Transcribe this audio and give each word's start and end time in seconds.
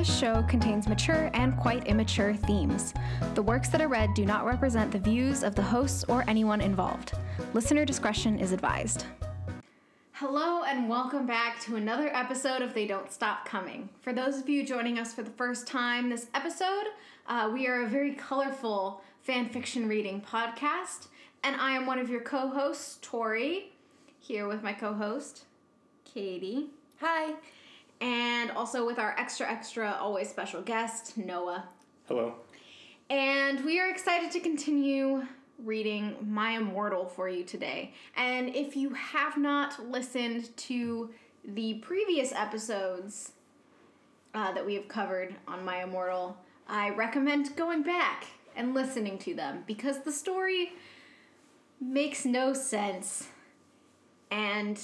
This 0.00 0.18
show 0.18 0.42
contains 0.44 0.88
mature 0.88 1.30
and 1.34 1.54
quite 1.58 1.86
immature 1.86 2.32
themes. 2.32 2.94
The 3.34 3.42
works 3.42 3.68
that 3.68 3.82
are 3.82 3.86
read 3.86 4.14
do 4.14 4.24
not 4.24 4.46
represent 4.46 4.90
the 4.90 4.98
views 4.98 5.42
of 5.42 5.54
the 5.54 5.60
hosts 5.60 6.06
or 6.08 6.24
anyone 6.26 6.62
involved. 6.62 7.12
Listener 7.52 7.84
discretion 7.84 8.38
is 8.38 8.52
advised. 8.52 9.04
Hello, 10.12 10.62
and 10.62 10.88
welcome 10.88 11.26
back 11.26 11.60
to 11.64 11.76
another 11.76 12.08
episode 12.16 12.62
of 12.62 12.72
They 12.72 12.86
Don't 12.86 13.12
Stop 13.12 13.44
Coming. 13.44 13.90
For 14.00 14.14
those 14.14 14.38
of 14.38 14.48
you 14.48 14.64
joining 14.64 14.98
us 14.98 15.12
for 15.12 15.22
the 15.22 15.32
first 15.32 15.66
time 15.66 16.08
this 16.08 16.28
episode, 16.32 16.86
uh, 17.26 17.50
we 17.52 17.66
are 17.66 17.82
a 17.82 17.86
very 17.86 18.14
colorful 18.14 19.02
fan 19.20 19.50
fiction 19.50 19.86
reading 19.86 20.22
podcast, 20.22 21.08
and 21.44 21.56
I 21.56 21.72
am 21.72 21.84
one 21.84 21.98
of 21.98 22.08
your 22.08 22.22
co 22.22 22.48
hosts, 22.48 22.96
Tori, 23.02 23.72
here 24.18 24.48
with 24.48 24.62
my 24.62 24.72
co 24.72 24.94
host, 24.94 25.44
Katie. 26.06 26.68
Hi. 27.02 27.34
And 28.00 28.50
also 28.52 28.86
with 28.86 28.98
our 28.98 29.14
extra, 29.18 29.50
extra, 29.50 29.96
always 30.00 30.28
special 30.28 30.62
guest, 30.62 31.18
Noah. 31.18 31.64
Hello. 32.08 32.34
And 33.10 33.64
we 33.64 33.80
are 33.80 33.90
excited 33.90 34.30
to 34.32 34.40
continue 34.40 35.26
reading 35.64 36.16
My 36.26 36.52
Immortal 36.52 37.06
for 37.06 37.28
you 37.28 37.44
today. 37.44 37.92
And 38.16 38.54
if 38.54 38.76
you 38.76 38.90
have 38.94 39.36
not 39.36 39.90
listened 39.90 40.56
to 40.58 41.10
the 41.44 41.74
previous 41.74 42.32
episodes 42.32 43.32
uh, 44.34 44.52
that 44.52 44.64
we 44.64 44.74
have 44.74 44.88
covered 44.88 45.34
on 45.46 45.64
My 45.64 45.82
Immortal, 45.82 46.36
I 46.68 46.90
recommend 46.90 47.56
going 47.56 47.82
back 47.82 48.26
and 48.56 48.74
listening 48.74 49.18
to 49.18 49.34
them 49.34 49.64
because 49.66 50.00
the 50.00 50.12
story 50.12 50.72
makes 51.80 52.24
no 52.24 52.52
sense. 52.52 53.28
And 54.30 54.80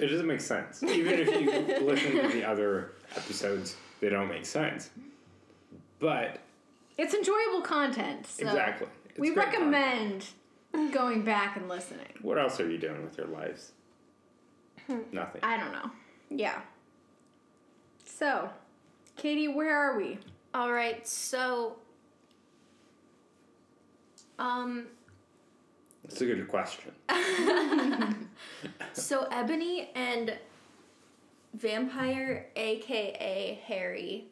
It 0.00 0.06
doesn't 0.06 0.26
make 0.26 0.40
sense. 0.40 0.82
Even 0.82 1.18
if 1.18 1.28
you 1.28 1.50
listen 1.86 2.12
to 2.22 2.28
the 2.28 2.44
other 2.44 2.92
episodes, 3.16 3.76
they 4.00 4.08
don't 4.08 4.28
make 4.28 4.46
sense. 4.46 4.90
But 5.98 6.38
it's 6.96 7.14
enjoyable 7.14 7.60
content. 7.60 8.26
So 8.26 8.46
exactly. 8.46 8.88
It's 9.10 9.18
we 9.18 9.34
great 9.34 9.46
recommend 9.46 10.26
going 10.92 11.22
back 11.22 11.56
and 11.56 11.68
listening. 11.68 12.06
What 12.22 12.38
else 12.38 12.60
are 12.60 12.70
you 12.70 12.78
doing 12.78 13.02
with 13.02 13.18
your 13.18 13.26
lives? 13.26 13.72
Nothing. 15.12 15.40
I 15.42 15.56
don't 15.56 15.72
know. 15.72 15.90
Yeah. 16.30 16.60
So, 18.04 18.50
Katie, 19.16 19.48
where 19.48 19.76
are 19.76 19.96
we? 19.96 20.18
All 20.54 20.72
right. 20.72 21.06
So, 21.06 21.76
um, 24.38 24.86
That's 26.02 26.20
a 26.20 26.26
good 26.26 26.48
question. 26.48 26.92
so 28.92 29.26
Ebony 29.30 29.90
and 29.94 30.36
Vampire, 31.54 32.46
aka 32.56 33.60
Harry, 33.66 34.26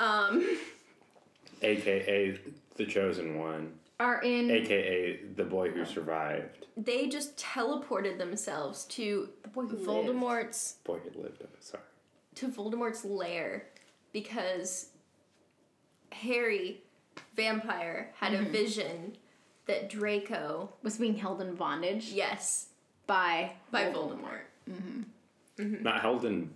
um, 0.00 0.58
AKA 1.62 2.38
the 2.76 2.86
chosen 2.86 3.38
one. 3.38 3.72
Are 3.98 4.20
in 4.22 4.50
AKA 4.50 5.20
the 5.36 5.44
boy 5.44 5.70
who 5.70 5.86
survived. 5.86 6.66
they 6.76 7.08
just 7.08 7.36
teleported 7.38 8.18
themselves 8.18 8.84
to 8.86 9.30
the 9.42 9.48
boy 9.48 9.62
who 9.62 9.76
Voldemort's 9.78 10.76
Boy 10.84 10.98
who 10.98 11.22
lived. 11.22 11.40
I'm 11.40 11.48
sorry. 11.60 11.82
to 12.34 12.48
Voldemort's 12.48 13.04
lair 13.06 13.68
because 14.12 14.90
Harry, 16.12 16.82
vampire, 17.34 18.12
had 18.16 18.34
a 18.34 18.42
vision 18.42 19.16
that 19.66 19.88
Draco, 19.88 20.70
was 20.82 20.96
being 20.98 21.16
held 21.16 21.40
in 21.40 21.54
bondage 21.54 22.08
yes, 22.12 22.68
by 23.06 23.52
by 23.70 23.84
Voldemort. 23.84 24.42
Mm-hmm. 24.70 25.02
Mm-hmm. 25.62 25.82
Not 25.82 26.00
held 26.00 26.24
in 26.24 26.50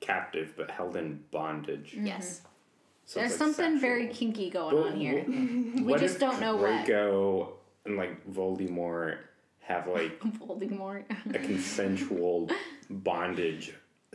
captive, 0.00 0.54
but 0.56 0.70
held 0.70 0.96
in 0.96 1.22
bondage. 1.30 1.92
Mm-hmm. 1.92 2.06
Yes. 2.06 2.42
So 3.04 3.20
There's 3.20 3.32
like 3.32 3.38
something 3.38 3.78
very 3.80 4.08
kinky 4.08 4.48
going 4.50 4.76
But 4.76 4.92
on 4.92 4.96
here. 4.96 5.22
wh- 5.22 5.82
We 5.86 5.94
just 5.98 6.18
don't 6.18 6.40
know 6.40 6.56
what. 6.56 6.86
Draco 6.86 7.54
and 7.84 7.96
like 7.96 8.24
Voldemort 8.30 9.18
have 9.60 9.86
like 9.88 10.18
Voldemort. 10.38 11.04
a 11.34 11.38
consensual 11.38 12.48
bondage 12.90 13.74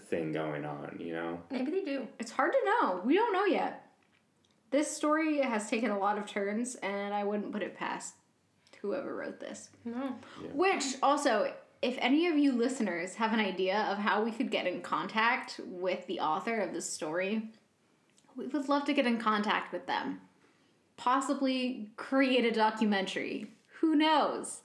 thing 0.10 0.32
going 0.32 0.66
on, 0.66 0.98
you 1.00 1.14
know? 1.14 1.40
Maybe 1.52 1.72
they 1.72 1.82
do. 1.84 2.08
it's 2.20 2.32
hard 2.32 2.54
to 2.54 2.60
know. 2.66 3.02
We 3.04 3.16
don't 3.16 3.34
know 3.34 3.46
yet. 3.46 3.87
This 4.70 4.90
story 4.96 5.40
has 5.42 5.70
taken 5.70 5.92
a 5.92 5.98
lot 5.98 6.18
of 6.18 6.26
turns, 6.26 6.76
and 6.76 7.14
I 7.14 7.24
wouldn't 7.24 7.52
put 7.52 7.62
it 7.64 7.76
past 7.78 8.16
whoever 8.82 9.16
wrote 9.16 9.40
this. 9.40 9.70
No. 9.86 10.16
Which 10.54 10.84
also, 11.02 11.54
if 11.82 11.98
any 12.00 12.28
of 12.28 12.38
you 12.38 12.52
listeners 12.52 13.16
have 13.16 13.34
an 13.34 13.40
idea 13.40 13.88
of 13.90 13.98
how 13.98 14.24
we 14.24 14.32
could 14.32 14.52
get 14.52 14.68
in 14.68 14.82
contact 14.82 15.60
with 15.66 16.06
the 16.08 16.20
author 16.20 16.60
of 16.60 16.74
this 16.74 16.90
story, 16.90 17.50
we 18.36 18.46
would 18.48 18.68
love 18.70 18.86
to 18.86 18.94
get 18.94 19.06
in 19.08 19.18
contact 19.18 19.72
with 19.74 19.88
them. 19.88 20.22
Possibly 20.98 21.90
create 21.96 22.46
a 22.46 22.52
documentary. 22.52 23.52
Who 23.80 23.96
knows? 23.96 24.62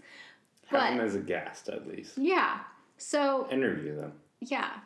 Have 0.66 0.80
But- 0.80 0.90
them 0.90 1.00
as 1.00 1.14
a 1.14 1.20
guest 1.20 1.68
at 1.68 1.86
least. 1.86 2.18
Yeah. 2.18 2.60
So, 2.96 3.48
Interview 3.50 3.96
them. 3.96 4.12
yeah. 4.40 4.80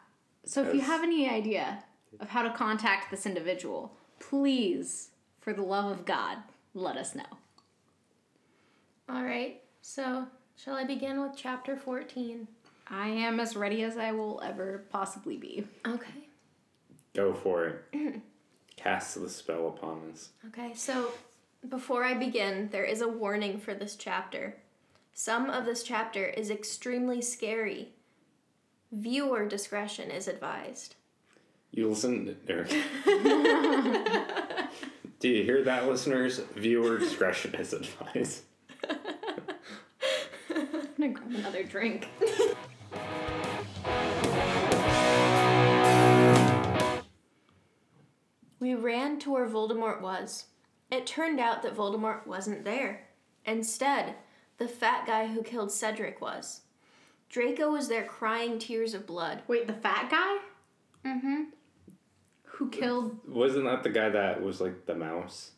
So 0.44 0.62
if 0.62 0.74
you 0.74 0.80
have 0.80 1.02
any 1.02 1.28
idea 1.28 1.82
of 2.20 2.28
how 2.30 2.42
to 2.42 2.50
contact 2.50 3.10
this 3.10 3.26
individual, 3.26 3.96
please, 4.18 5.10
for 5.40 5.52
the 5.52 5.62
love 5.62 5.90
of 5.90 6.04
God, 6.04 6.38
let 6.74 6.96
us 6.96 7.14
know. 7.14 7.24
All 9.08 9.22
right. 9.22 9.62
So, 9.82 10.26
shall 10.56 10.74
I 10.74 10.84
begin 10.84 11.20
with 11.20 11.32
chapter 11.36 11.76
14? 11.76 12.48
I 12.88 13.08
am 13.08 13.40
as 13.40 13.56
ready 13.56 13.82
as 13.82 13.96
I 13.96 14.12
will 14.12 14.40
ever 14.44 14.84
possibly 14.90 15.36
be. 15.36 15.64
Okay. 15.86 16.28
Go 17.14 17.34
for 17.34 17.84
it. 17.92 18.22
Cast 18.76 19.20
the 19.20 19.28
spell 19.28 19.68
upon 19.68 20.10
us. 20.12 20.30
Okay. 20.48 20.72
So, 20.74 21.12
before 21.68 22.04
I 22.04 22.14
begin, 22.14 22.68
there 22.70 22.84
is 22.84 23.00
a 23.00 23.08
warning 23.08 23.58
for 23.58 23.74
this 23.74 23.96
chapter. 23.96 24.56
Some 25.14 25.48
of 25.48 25.64
this 25.64 25.82
chapter 25.82 26.26
is 26.26 26.50
extremely 26.50 27.22
scary. 27.22 27.88
Viewer 28.92 29.46
discretion 29.46 30.10
is 30.10 30.28
advised. 30.28 30.94
You 31.76 31.88
listen. 31.90 32.34
Or, 32.48 32.64
do 35.20 35.28
you 35.28 35.44
hear 35.44 35.62
that, 35.64 35.86
listeners? 35.86 36.38
Viewer 36.54 36.96
discretion 36.96 37.54
is 37.54 37.74
advised. 37.74 38.44
I'm 38.88 40.66
gonna 40.98 41.12
grab 41.12 41.34
another 41.34 41.64
drink. 41.64 42.08
We 48.58 48.74
ran 48.74 49.18
to 49.18 49.30
where 49.30 49.46
Voldemort 49.46 50.00
was. 50.00 50.46
It 50.90 51.06
turned 51.06 51.38
out 51.38 51.62
that 51.62 51.76
Voldemort 51.76 52.26
wasn't 52.26 52.64
there. 52.64 53.06
Instead, 53.44 54.14
the 54.56 54.66
fat 54.66 55.06
guy 55.06 55.26
who 55.26 55.42
killed 55.42 55.70
Cedric 55.70 56.22
was. 56.22 56.62
Draco 57.28 57.70
was 57.70 57.88
there 57.88 58.04
crying 58.04 58.58
tears 58.58 58.94
of 58.94 59.06
blood. 59.06 59.42
Wait, 59.46 59.66
the 59.66 59.74
fat 59.74 60.08
guy 60.10 60.38
Mm-hmm. 61.06 61.42
Who 62.56 62.70
killed? 62.70 63.18
Wasn't 63.28 63.64
that 63.64 63.82
the 63.82 63.90
guy 63.90 64.08
that 64.08 64.42
was 64.42 64.60
like 64.60 64.86
the 64.86 64.94
mouse? 64.94 65.50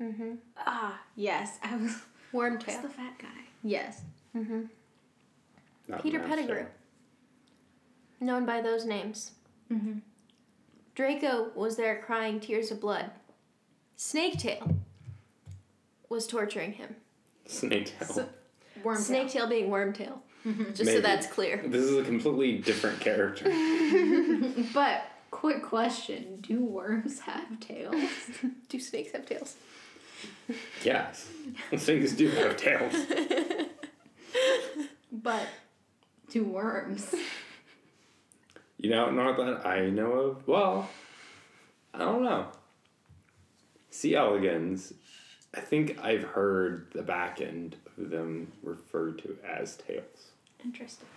Mm-hmm. 0.00 0.34
Ah, 0.58 1.00
yes. 1.14 1.58
I 1.62 1.76
was. 1.76 1.96
What's 2.32 2.64
Wormtail. 2.66 2.82
the 2.82 2.88
fat 2.90 3.14
guy? 3.18 3.28
Yes. 3.62 4.02
Not 4.34 6.02
Peter 6.02 6.18
mouse, 6.18 6.28
Pettigrew. 6.28 6.56
yeah. 8.20 8.26
Known 8.26 8.44
by 8.44 8.60
those 8.60 8.84
names. 8.84 9.30
Mm-hmm. 9.72 9.98
Draco 10.94 11.50
was 11.54 11.76
there 11.76 12.02
crying 12.04 12.40
tears 12.40 12.70
of 12.70 12.80
blood. 12.80 13.10
Snaketail 13.96 14.76
was 16.10 16.26
torturing 16.26 16.72
him. 16.72 16.96
Snaketail. 17.48 18.04
So, 18.06 18.28
Worm. 18.84 18.98
Snaketail 18.98 19.48
being 19.48 19.70
Wormtail. 19.70 20.18
Just 20.74 20.90
so 20.92 21.00
that's 21.00 21.26
clear. 21.26 21.62
This 21.66 21.82
is 21.82 21.96
a 21.96 22.04
completely 22.04 22.58
different 22.58 23.00
character. 23.00 23.46
But 24.74 25.02
quick 25.30 25.62
question: 25.62 26.38
Do 26.40 26.64
worms 26.64 27.20
have 27.20 27.60
tails? 27.60 27.94
Do 28.68 28.78
snakes 28.80 29.12
have 29.12 29.26
tails? 29.26 29.56
yes. 30.84 31.28
Snakes 31.76 32.12
do 32.12 32.28
have 32.30 32.56
tails. 32.56 32.94
but 35.12 35.46
do 36.30 36.44
worms? 36.44 37.14
You 38.78 38.90
know, 38.90 39.10
not 39.10 39.36
that 39.36 39.66
I 39.66 39.90
know 39.90 40.12
of. 40.12 40.48
Well, 40.48 40.88
I 41.94 41.98
don't 41.98 42.22
know. 42.22 42.46
C. 43.90 44.14
elegans, 44.14 44.92
I 45.54 45.60
think 45.60 45.98
I've 46.02 46.24
heard 46.24 46.88
the 46.92 47.02
back 47.02 47.40
end 47.40 47.76
of 47.96 48.10
them 48.10 48.52
referred 48.62 49.18
to 49.20 49.38
as 49.46 49.76
tails. 49.76 50.32
Interesting. 50.62 51.08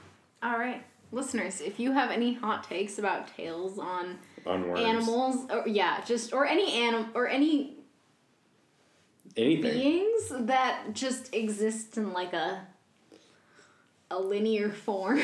All 0.42 0.58
right, 0.58 0.84
listeners, 1.12 1.62
if 1.62 1.80
you 1.80 1.92
have 1.94 2.12
any 2.12 2.34
hot 2.34 2.64
takes 2.64 3.00
about 3.00 3.28
tails 3.36 3.78
on 3.80 4.18
On 4.46 4.78
animals, 4.78 5.50
or 5.52 5.68
yeah, 5.68 6.02
just 6.06 6.34
or 6.34 6.46
any 6.46 6.74
anim 6.74 7.08
or 7.14 7.28
any 7.28 7.76
Anything. 9.38 9.74
beings 9.74 10.32
that 10.48 10.94
just 10.94 11.34
exist 11.36 11.98
in 11.98 12.14
like 12.14 12.34
a 12.34 12.66
a 14.12 14.20
linear 14.20 14.72
form. 14.72 15.20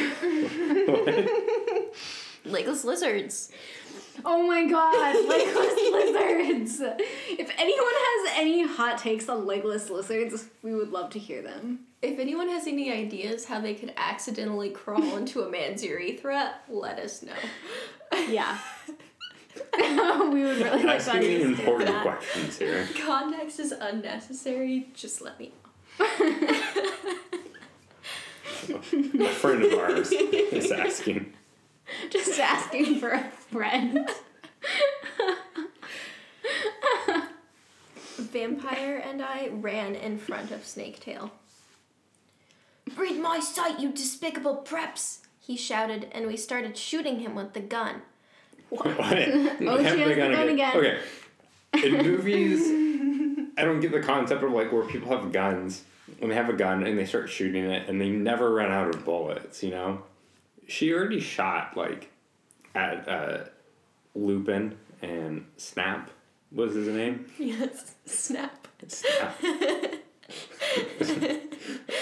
legless 2.46 2.84
lizards. 2.84 3.52
Oh 4.24 4.48
my 4.48 4.66
god, 4.68 5.16
legless 5.28 5.76
lizards! 5.92 6.80
If 7.30 7.52
anyone 7.58 7.94
has 7.94 8.34
any 8.40 8.66
hot 8.66 8.98
takes 9.00 9.28
on 9.28 9.46
legless 9.46 9.90
lizards, 9.90 10.46
we 10.62 10.74
would 10.74 10.92
love 10.92 11.10
to 11.12 11.20
hear 11.20 11.42
them. 11.42 11.80
If 12.06 12.20
anyone 12.20 12.50
has 12.50 12.68
any 12.68 12.92
ideas 12.92 13.46
how 13.46 13.60
they 13.60 13.74
could 13.74 13.92
accidentally 13.98 14.70
crawl 14.70 15.18
into 15.18 15.42
a 15.42 15.50
man's 15.50 15.84
urethra, 15.84 16.54
let 16.70 17.00
us 17.00 17.24
know. 17.24 17.34
Yeah. 18.30 18.60
we 19.80 20.44
would 20.44 20.58
really 20.58 20.84
like 20.84 21.04
to 21.04 21.12
Asking 21.12 21.16
understand 21.16 21.60
important 21.60 21.88
that. 21.90 22.02
questions 22.04 22.58
here. 22.60 22.88
Context 23.04 23.60
is 23.60 23.72
unnecessary. 23.72 24.90
Just 24.94 25.22
let 25.22 25.40
me 25.40 25.52
know. 26.00 26.06
A 28.70 29.30
friend 29.30 29.64
of 29.64 29.74
ours 29.74 30.12
is 30.12 30.72
asking. 30.72 31.34
Just 32.10 32.40
asking 32.40 33.00
for 33.00 33.12
a 33.12 33.24
friend. 33.24 34.10
Vampire 38.18 38.98
and 38.98 39.22
I 39.22 39.50
ran 39.52 39.96
in 39.96 40.18
front 40.18 40.52
of 40.52 40.62
Snaketail. 40.62 41.32
Read 42.98 43.20
my 43.20 43.40
sight, 43.40 43.80
you 43.80 43.92
despicable 43.92 44.64
preps! 44.66 45.20
He 45.40 45.56
shouted, 45.58 46.08
and 46.12 46.28
we 46.28 46.38
started 46.38 46.78
shooting 46.78 47.20
him 47.20 47.36
with 47.36 47.54
the 47.54 47.60
gun. 47.60 48.02
What? 48.70 48.88
Oh, 48.98 49.78
she 49.78 50.00
has 50.00 50.10
the 50.10 50.16
gun 50.16 50.50
again. 50.50 50.78
Okay. 50.78 51.00
In 51.84 51.98
movies, 52.06 53.52
I 53.58 53.64
don't 53.64 53.80
get 53.80 53.92
the 53.92 54.02
concept 54.02 54.44
of 54.44 54.52
like 54.52 54.72
where 54.72 54.84
people 54.84 55.10
have 55.18 55.32
guns 55.32 55.84
and 56.22 56.32
they 56.32 56.36
have 56.36 56.50
a 56.50 56.54
gun 56.54 56.86
and 56.86 56.98
they 56.98 57.06
start 57.06 57.30
shooting 57.30 57.66
it 57.66 57.90
and 57.90 58.00
they 58.00 58.10
never 58.10 58.54
run 58.54 58.72
out 58.72 58.94
of 58.94 59.04
bullets. 59.06 59.62
You 59.64 59.72
know, 59.72 60.04
she 60.68 60.94
already 60.94 61.20
shot 61.20 61.76
like 61.76 62.10
at 62.74 63.08
uh, 63.08 63.38
Lupin 64.14 64.78
and 65.02 65.46
Snap 65.58 66.10
was 66.52 66.74
his 66.76 66.88
name. 66.88 67.26
Yes, 67.38 67.96
snap. 68.06 68.68
Snap. 68.88 69.42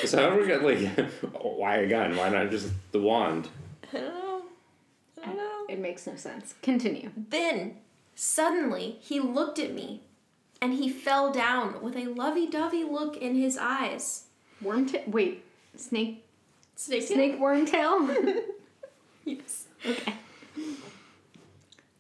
So 0.05 0.17
how 0.17 0.35
do 0.35 0.41
we 0.41 0.47
get 0.47 0.63
like 0.63 1.11
why 1.41 1.77
a 1.77 1.87
gun? 1.87 2.15
Why 2.15 2.29
not 2.29 2.49
just 2.51 2.69
the 2.91 2.99
wand? 2.99 3.49
I 3.91 3.97
don't 3.97 4.13
know. 4.13 4.41
I 5.21 5.25
don't 5.27 5.37
know. 5.37 5.65
It 5.69 5.79
makes 5.79 6.05
no 6.07 6.15
sense. 6.15 6.55
Continue. 6.61 7.11
Then, 7.15 7.77
suddenly, 8.15 8.97
he 8.99 9.19
looked 9.19 9.59
at 9.59 9.73
me, 9.73 10.01
and 10.61 10.73
he 10.73 10.89
fell 10.89 11.31
down 11.31 11.81
with 11.81 11.95
a 11.95 12.05
lovey-dovey 12.07 12.83
look 12.83 13.17
in 13.17 13.35
his 13.35 13.57
eyes. 13.57 14.25
Wormtail? 14.63 15.07
Wait, 15.07 15.43
snake? 15.75 16.25
Snake. 16.75 17.03
Snake 17.03 17.39
wormtail? 17.39 18.43
Yes. 19.25 19.67
okay. 19.85 20.15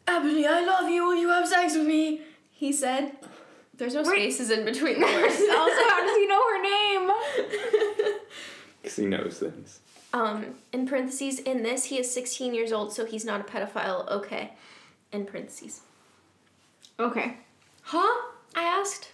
Ebony, 0.05 0.45
I 0.45 0.65
love 0.65 0.89
you. 0.89 1.05
Will 1.05 1.15
you 1.15 1.29
have 1.29 1.47
sex 1.47 1.73
with 1.75 1.87
me? 1.87 2.19
He 2.51 2.73
said. 2.73 3.13
There's 3.83 3.95
no 3.95 4.03
Wait. 4.03 4.31
spaces 4.31 4.49
in 4.49 4.63
between 4.63 5.01
the 5.01 5.05
words. 5.05 5.35
also, 5.35 5.89
how 5.89 6.05
does 6.05 6.15
he 6.15 6.25
know 6.25 6.41
her 6.51 6.61
name? 6.61 7.11
Because 8.81 8.97
he 8.97 9.05
knows 9.05 9.39
things. 9.39 9.79
Um, 10.13 10.55
in 10.71 10.85
parentheses, 10.85 11.39
in 11.39 11.63
this, 11.63 11.85
he 11.85 11.97
is 11.99 12.13
16 12.13 12.53
years 12.53 12.71
old, 12.71 12.93
so 12.93 13.05
he's 13.05 13.23
not 13.25 13.41
a 13.41 13.43
pedophile. 13.43 14.09
Okay. 14.09 14.53
In 15.11 15.25
parentheses. 15.25 15.81
Okay. 16.99 17.37
Huh? 17.81 18.31
I 18.55 18.63
asked. 18.63 19.11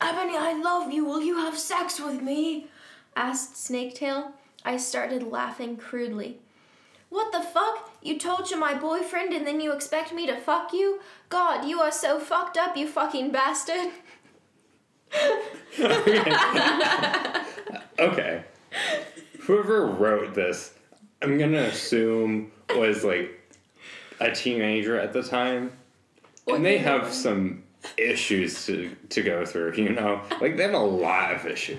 Ebony, 0.00 0.36
I 0.36 0.58
love 0.58 0.90
you. 0.90 1.04
Will 1.06 1.22
you 1.22 1.36
have 1.36 1.58
sex 1.58 1.98
with 1.98 2.20
me? 2.22 2.68
asked 3.14 3.54
Snaketail. 3.54 4.32
I 4.66 4.76
started 4.76 5.22
laughing 5.22 5.76
crudely. 5.78 6.38
What 7.08 7.32
the 7.32 7.40
fuck? 7.40 7.90
You 8.06 8.16
told 8.16 8.52
you 8.52 8.56
my 8.56 8.72
boyfriend 8.72 9.32
and 9.32 9.44
then 9.44 9.60
you 9.60 9.72
expect 9.72 10.12
me 10.12 10.28
to 10.28 10.36
fuck 10.36 10.72
you? 10.72 11.00
God, 11.28 11.66
you 11.66 11.80
are 11.80 11.90
so 11.90 12.20
fucked 12.20 12.56
up, 12.56 12.76
you 12.76 12.86
fucking 12.86 13.32
bastard. 13.32 13.90
Okay. 17.98 18.44
Whoever 19.40 19.86
wrote 19.86 20.34
this, 20.34 20.74
I'm 21.22 21.38
gonna 21.38 21.62
assume 21.62 22.52
was 22.74 23.04
like 23.04 23.40
a 24.20 24.32
teenager 24.32 25.00
at 25.00 25.14
the 25.14 25.22
time. 25.22 25.72
And 26.46 26.62
they 26.62 26.76
have 26.76 27.10
some 27.10 27.62
issues 27.96 28.66
to, 28.66 28.94
to 29.08 29.22
go 29.22 29.46
through, 29.46 29.76
you 29.76 29.88
know? 29.88 30.20
Like 30.42 30.58
they 30.58 30.64
have 30.64 30.74
a 30.74 30.78
lot 30.78 31.34
of 31.34 31.46
issues. 31.46 31.78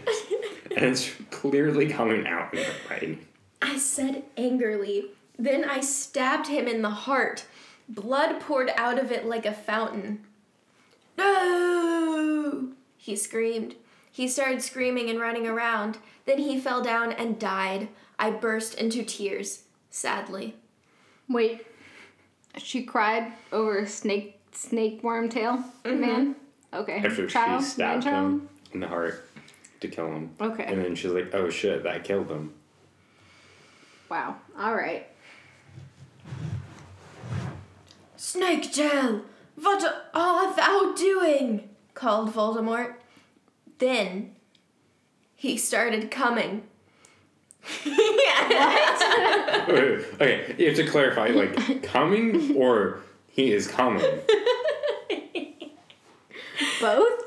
And 0.75 0.85
it's 0.85 1.11
clearly 1.29 1.87
coming 1.87 2.25
out 2.25 2.51
in 2.53 2.61
the 2.61 2.73
writing. 2.89 3.27
I 3.61 3.77
said 3.77 4.23
angrily. 4.37 5.11
Then 5.37 5.63
I 5.63 5.81
stabbed 5.81 6.47
him 6.47 6.67
in 6.67 6.81
the 6.81 6.89
heart. 6.89 7.45
Blood 7.87 8.41
poured 8.41 8.71
out 8.75 8.99
of 8.99 9.11
it 9.11 9.25
like 9.25 9.45
a 9.45 9.53
fountain. 9.53 10.25
No! 11.17 12.69
He 12.97 13.15
screamed. 13.15 13.75
He 14.11 14.27
started 14.27 14.61
screaming 14.61 15.09
and 15.09 15.19
running 15.19 15.47
around. 15.47 15.99
Then 16.25 16.39
he 16.39 16.59
fell 16.59 16.81
down 16.81 17.11
and 17.11 17.39
died. 17.39 17.87
I 18.19 18.31
burst 18.31 18.73
into 18.75 19.03
tears, 19.03 19.63
sadly. 19.89 20.55
Wait. 21.29 21.65
She 22.57 22.83
cried 22.83 23.33
over 23.51 23.79
a 23.79 23.87
snake 23.87 24.39
snake 24.51 25.03
wormtail 25.03 25.63
mm-hmm. 25.83 26.01
man? 26.01 26.35
Okay. 26.73 26.97
After 27.05 27.27
Child? 27.27 27.61
she 27.61 27.69
stabbed 27.69 28.05
Man-child? 28.05 28.25
him 28.25 28.49
in 28.73 28.79
the 28.79 28.87
heart 28.87 29.29
to 29.81 29.87
kill 29.87 30.07
him. 30.07 30.31
Okay. 30.41 30.65
And 30.65 30.83
then 30.83 30.95
she's 30.95 31.11
like, 31.11 31.33
oh 31.33 31.49
shit, 31.49 31.83
that 31.83 32.03
killed 32.03 32.29
him. 32.29 32.53
Wow. 34.09 34.37
Alright. 34.59 35.07
Snake 38.15 38.71
Tail, 38.71 39.21
what 39.55 40.09
art 40.13 40.55
thou 40.55 40.93
doing? 40.95 41.69
called 41.93 42.31
Voldemort. 42.33 42.93
Then 43.79 44.35
he 45.35 45.57
started 45.57 46.11
coming. 46.11 46.63
Wait, 47.85 47.97
wait, 49.67 50.05
okay, 50.21 50.55
you 50.59 50.67
have 50.67 50.75
to 50.75 50.85
clarify, 50.87 51.29
like, 51.29 51.81
coming 51.83 52.55
or 52.55 52.99
he 53.27 53.51
is 53.51 53.67
coming. 53.67 54.01
Both? 56.79 57.23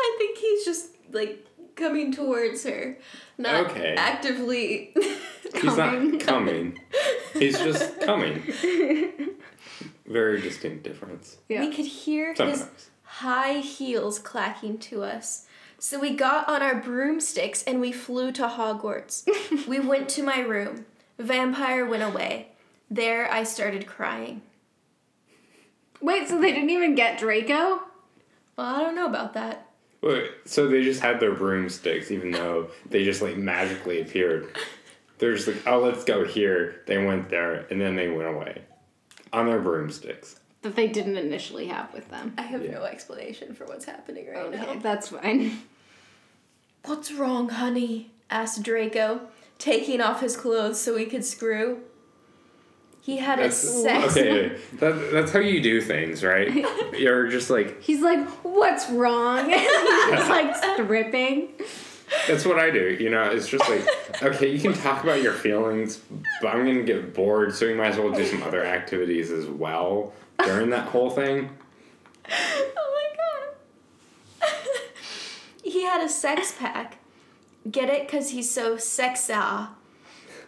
I 0.00 0.14
think 0.18 0.38
he's 0.38 0.64
just 0.64 0.88
like 1.12 1.46
coming 1.76 2.12
towards 2.12 2.64
her, 2.64 2.98
not 3.38 3.66
Okay. 3.70 3.94
actively. 3.96 4.92
He's 5.54 5.62
Coming. 5.62 6.12
not 6.12 6.20
coming. 6.20 6.78
He's 7.34 7.58
just 7.58 8.00
coming. 8.00 8.42
Very 10.06 10.40
distinct 10.40 10.84
difference. 10.84 11.36
Yeah. 11.48 11.60
We 11.60 11.72
could 11.72 11.86
hear 11.86 12.34
his 12.34 12.66
high 13.02 13.58
heels 13.60 14.18
clacking 14.18 14.78
to 14.78 15.02
us. 15.02 15.46
So 15.78 16.00
we 16.00 16.14
got 16.14 16.48
on 16.48 16.62
our 16.62 16.74
broomsticks 16.74 17.62
and 17.62 17.80
we 17.80 17.92
flew 17.92 18.32
to 18.32 18.48
Hogwarts. 18.48 19.26
we 19.68 19.78
went 19.78 20.08
to 20.10 20.22
my 20.22 20.40
room. 20.40 20.86
Vampire 21.18 21.86
went 21.86 22.02
away. 22.02 22.48
There 22.90 23.30
I 23.30 23.44
started 23.44 23.86
crying. 23.86 24.42
Wait, 26.00 26.28
so 26.28 26.40
they 26.40 26.52
didn't 26.52 26.70
even 26.70 26.94
get 26.94 27.18
Draco? 27.18 27.82
Well, 28.56 28.66
I 28.66 28.80
don't 28.80 28.94
know 28.94 29.06
about 29.06 29.34
that. 29.34 29.68
Wait, 30.00 30.30
so 30.44 30.68
they 30.68 30.82
just 30.82 31.00
had 31.00 31.18
their 31.18 31.34
broomsticks, 31.34 32.10
even 32.10 32.30
though 32.30 32.68
they 32.88 33.04
just 33.04 33.20
like 33.20 33.36
magically 33.36 34.00
appeared. 34.00 34.56
They're 35.18 35.34
just 35.34 35.48
like, 35.48 35.66
oh, 35.66 35.80
let's 35.80 36.04
go 36.04 36.24
here. 36.24 36.82
They 36.86 37.04
went 37.04 37.28
there, 37.28 37.66
and 37.70 37.80
then 37.80 37.96
they 37.96 38.08
went 38.08 38.28
away 38.28 38.62
on 39.32 39.46
their 39.46 39.60
broomsticks. 39.60 40.38
That 40.62 40.74
they 40.76 40.88
didn't 40.88 41.16
initially 41.16 41.66
have 41.66 41.92
with 41.92 42.08
them. 42.10 42.34
I 42.38 42.42
have 42.42 42.64
Yeah. 42.64 42.72
no 42.72 42.82
explanation 42.84 43.54
for 43.54 43.64
what's 43.66 43.84
happening 43.84 44.26
right 44.28 44.36
oh, 44.38 44.46
Okay, 44.48 44.74
now. 44.74 44.80
that's 44.80 45.08
fine. 45.08 45.58
What's 46.84 47.12
wrong, 47.12 47.48
honey? 47.48 48.10
asked 48.30 48.62
Draco, 48.62 49.22
taking 49.58 50.00
off 50.00 50.20
his 50.20 50.36
clothes 50.36 50.80
so 50.80 50.96
he 50.96 51.06
could 51.06 51.24
screw. 51.24 51.80
He 53.00 53.16
had 53.16 53.38
a 53.38 53.42
That's 53.44 53.56
sex. 53.56 54.16
okay. 54.16 54.58
That, 54.74 55.10
that's 55.12 55.32
how 55.32 55.38
you 55.38 55.62
do 55.62 55.80
things, 55.80 56.22
right? 56.22 56.52
You're 56.98 57.28
just 57.28 57.48
like, 57.48 57.80
He's 57.82 58.02
like, 58.02 58.28
what's 58.44 58.88
wrong? 58.90 59.48
He's 59.50 60.28
like 60.28 60.54
stripping. 60.56 61.50
That's 62.26 62.44
what 62.44 62.58
I 62.58 62.70
do. 62.70 62.96
You 63.00 63.10
know, 63.10 63.22
it's 63.24 63.48
just 63.48 63.68
like, 63.68 63.86
okay, 64.22 64.50
you 64.50 64.60
can 64.60 64.72
talk 64.82 65.02
about 65.04 65.22
your 65.22 65.32
feelings, 65.32 66.00
but 66.40 66.48
I'm 66.48 66.64
gonna 66.66 66.82
get 66.82 67.14
bored, 67.14 67.54
so 67.54 67.64
you 67.64 67.74
might 67.74 67.88
as 67.88 67.98
well 67.98 68.12
do 68.12 68.24
some 68.24 68.42
other 68.42 68.64
activities 68.64 69.30
as 69.30 69.46
well 69.46 70.12
during 70.44 70.70
that 70.70 70.88
whole 70.88 71.10
thing. 71.10 71.50
oh 72.30 73.10
my 74.40 74.46
god. 74.46 74.50
he 75.62 75.82
had 75.84 76.02
a 76.02 76.08
sex 76.08 76.54
pack. 76.58 76.98
Get 77.70 77.88
it? 77.90 78.06
Because 78.06 78.30
he's 78.30 78.50
so 78.50 78.76
sexa. 78.76 79.68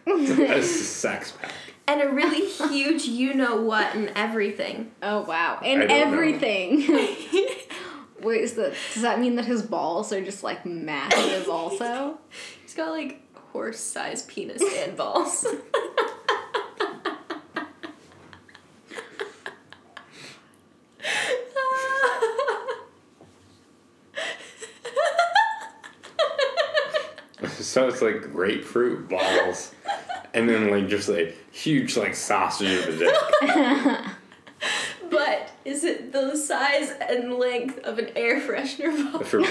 A 0.07 0.63
sex 0.63 1.33
pack. 1.33 1.53
And 1.87 2.01
a 2.03 2.09
really 2.09 2.47
huge 2.47 3.05
you 3.05 3.35
know 3.35 3.61
what 3.61 3.95
and 3.97 4.13
everything. 4.15 4.93
Oh 5.03 5.23
wow. 5.23 5.59
I 5.61 5.67
And 5.67 5.81
don't 5.81 5.89
know. 5.89 5.97
everything. 5.97 6.81
Wait, 8.23 8.43
is 8.43 8.55
that 8.55 8.75
does 8.93 9.03
that 9.03 9.21
mean 9.21 9.37
that 9.37 9.47
his 9.47 9.63
balls 9.63 10.13
are 10.13 10.23
just 10.23 10.43
like 10.43 10.67
massive 10.67 11.49
also? 11.51 12.19
He's 12.63 12.75
got 12.75 12.91
like 12.91 13.23
horse 13.53 13.81
sized 13.81 14.29
penis 14.29 14.63
and 14.63 14.97
balls. 14.97 15.47
so 27.49 27.89
it's 27.89 28.03
like 28.03 28.21
grapefruit 28.33 29.09
balls 29.09 29.73
and 30.35 30.49
then 30.49 30.71
like 30.71 30.89
just 30.89 31.09
like 31.09 31.37
huge 31.53 31.97
like 31.97 32.15
sausage 32.15 32.87
of 32.87 32.95
a 32.95 32.99
dick 32.99 34.07
size 36.71 36.93
and 37.09 37.35
length 37.35 37.79
of 37.81 37.99
an 37.99 38.11
air 38.17 38.41
freshener 38.41 38.91
bottle? 39.13 39.27
For 39.27 39.41
lay 39.41 39.47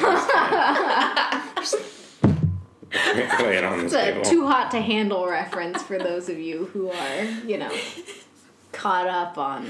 it 3.58 3.64
on 3.64 3.80
the 3.80 3.86
It's 3.86 3.94
a 3.94 4.02
table. 4.14 4.22
too 4.24 4.48
hot 4.48 4.72
to 4.72 4.82
handle 4.82 5.28
reference 5.28 5.82
for 5.84 5.98
those 6.00 6.30
of 6.30 6.40
you 6.40 6.66
who 6.74 6.90
are, 6.92 7.24
you 7.46 7.58
know, 7.58 7.72
caught 8.72 9.08
up 9.08 9.38
on 9.38 9.68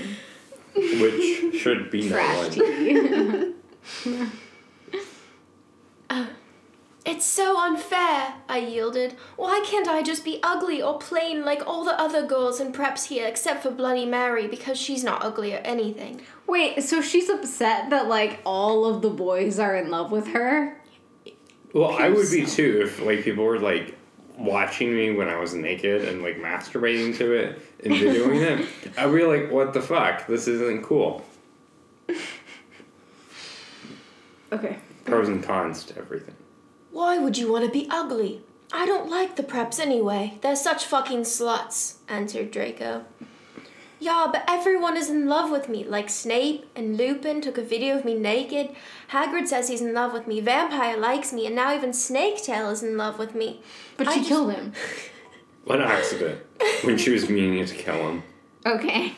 which 0.76 1.56
should 1.62 1.90
be 1.92 2.04
no 2.10 2.16
trash 2.16 2.58
one. 2.58 3.56
TV. 4.06 4.32
It's 7.06 7.26
so 7.26 7.58
unfair, 7.60 8.34
I 8.48 8.49
yielded. 8.60 9.16
Why 9.36 9.64
can't 9.66 9.88
I 9.88 10.02
just 10.02 10.24
be 10.24 10.40
ugly 10.44 10.82
or 10.82 11.00
plain 11.00 11.44
like 11.44 11.66
all 11.66 11.84
the 11.84 12.00
other 12.00 12.26
girls 12.26 12.60
in 12.60 12.72
preps 12.72 13.08
here 13.08 13.28
except 13.28 13.64
for 13.64 13.72
Bloody 13.72 14.06
Mary 14.06 14.48
because 14.48 14.80
she's 14.80 15.04
not 15.04 15.24
ugly 15.24 15.54
or 15.54 15.60
anything? 15.60 16.22
Wait, 16.48 16.84
so 16.84 17.02
she's 17.02 17.30
upset 17.30 17.90
that 17.90 18.08
like 18.08 18.40
all 18.46 18.86
of 18.86 19.02
the 19.02 19.10
boys 19.10 19.60
are 19.60 19.76
in 19.76 19.90
love 19.90 20.12
with 20.12 20.28
her? 20.28 20.80
Well, 21.74 21.92
I 21.92 22.10
would 22.10 22.30
be 22.32 22.46
too 22.46 22.82
if 22.84 23.02
like 23.02 23.24
people 23.24 23.44
were 23.44 23.60
like 23.60 23.96
watching 24.38 24.96
me 24.96 25.12
when 25.12 25.28
I 25.28 25.38
was 25.38 25.54
naked 25.54 26.08
and 26.08 26.22
like 26.24 26.38
masturbating 26.38 27.16
to 27.18 27.34
it 27.34 27.62
and 27.84 27.94
videoing 27.94 28.42
it. 28.42 28.68
I'd 28.98 29.14
be 29.14 29.24
like, 29.24 29.52
"What 29.52 29.74
the 29.74 29.82
fuck? 29.82 30.26
This 30.28 30.48
isn't 30.48 30.84
cool." 30.84 31.24
Okay. 34.52 34.78
Pros 35.06 35.28
and 35.28 35.44
cons 35.44 35.84
to 35.86 35.98
everything. 35.98 36.36
Why 36.92 37.18
would 37.18 37.38
you 37.38 37.52
want 37.52 37.66
to 37.66 37.72
be 37.72 37.88
ugly? 37.90 38.42
I 38.72 38.86
don't 38.86 39.10
like 39.10 39.36
the 39.36 39.44
preps 39.44 39.80
anyway. 39.80 40.38
They're 40.42 40.56
such 40.56 40.86
fucking 40.86 41.22
sluts, 41.22 41.96
answered 42.08 42.52
Draco. 42.52 43.06
Yeah, 44.00 44.28
but 44.32 44.44
everyone 44.48 44.96
is 44.96 45.10
in 45.10 45.28
love 45.28 45.52
with 45.52 45.68
me. 45.68 45.84
Like 45.84 46.10
Snape 46.10 46.66
and 46.76 46.96
Lupin 46.96 47.42
took 47.42 47.58
a 47.58 47.64
video 47.64 47.98
of 47.98 48.06
me 48.06 48.14
naked. 48.14 48.70
Hagrid 49.12 49.48
says 49.48 49.68
he's 49.68 49.82
in 49.82 49.94
love 49.94 50.14
with 50.14 50.26
me. 50.28 50.40
Vampire 50.40 50.98
likes 50.98 51.34
me, 51.34 51.46
and 51.48 51.56
now 51.56 51.76
even 51.76 51.90
Snaketail 51.92 52.72
is 52.72 52.82
in 52.84 52.96
love 52.96 53.20
with 53.20 53.36
me. 53.36 53.62
But 53.98 54.08
I 54.08 54.14
she 54.14 54.20
just- 54.20 54.30
killed 54.30 54.54
him. 54.54 54.74
What 55.66 55.82
accident? 55.82 56.42
when 56.84 56.98
she 56.98 57.12
was 57.12 57.30
meaning 57.30 57.64
to 57.64 57.76
kill 57.76 57.94
him. 58.10 58.24
Okay. 58.66 59.14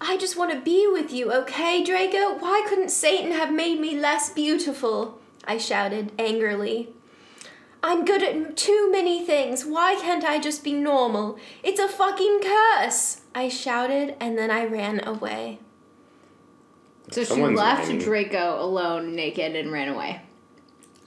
I 0.00 0.16
just 0.16 0.36
want 0.36 0.50
to 0.50 0.58
be 0.60 0.88
with 0.90 1.12
you, 1.12 1.30
okay, 1.32 1.84
Draco? 1.84 2.36
Why 2.38 2.64
couldn't 2.68 2.90
Satan 2.90 3.30
have 3.30 3.52
made 3.52 3.78
me 3.78 3.96
less 3.96 4.30
beautiful? 4.30 5.20
I 5.44 5.58
shouted 5.58 6.10
angrily. 6.18 6.88
I'm 7.82 8.04
good 8.04 8.22
at 8.22 8.56
too 8.56 8.90
many 8.92 9.24
things. 9.26 9.64
Why 9.64 9.96
can't 9.96 10.24
I 10.24 10.38
just 10.38 10.62
be 10.62 10.72
normal? 10.72 11.38
It's 11.62 11.80
a 11.80 11.88
fucking 11.88 12.40
curse! 12.42 13.22
I 13.34 13.48
shouted 13.48 14.14
and 14.20 14.38
then 14.38 14.50
I 14.50 14.64
ran 14.64 15.06
away. 15.06 15.58
So 17.10 17.24
Someone's 17.24 17.58
she 17.58 17.64
left 17.64 17.86
lying. 17.88 17.98
Draco 17.98 18.62
alone, 18.64 19.14
naked, 19.16 19.56
and 19.56 19.70
ran 19.72 19.88
away 19.88 20.20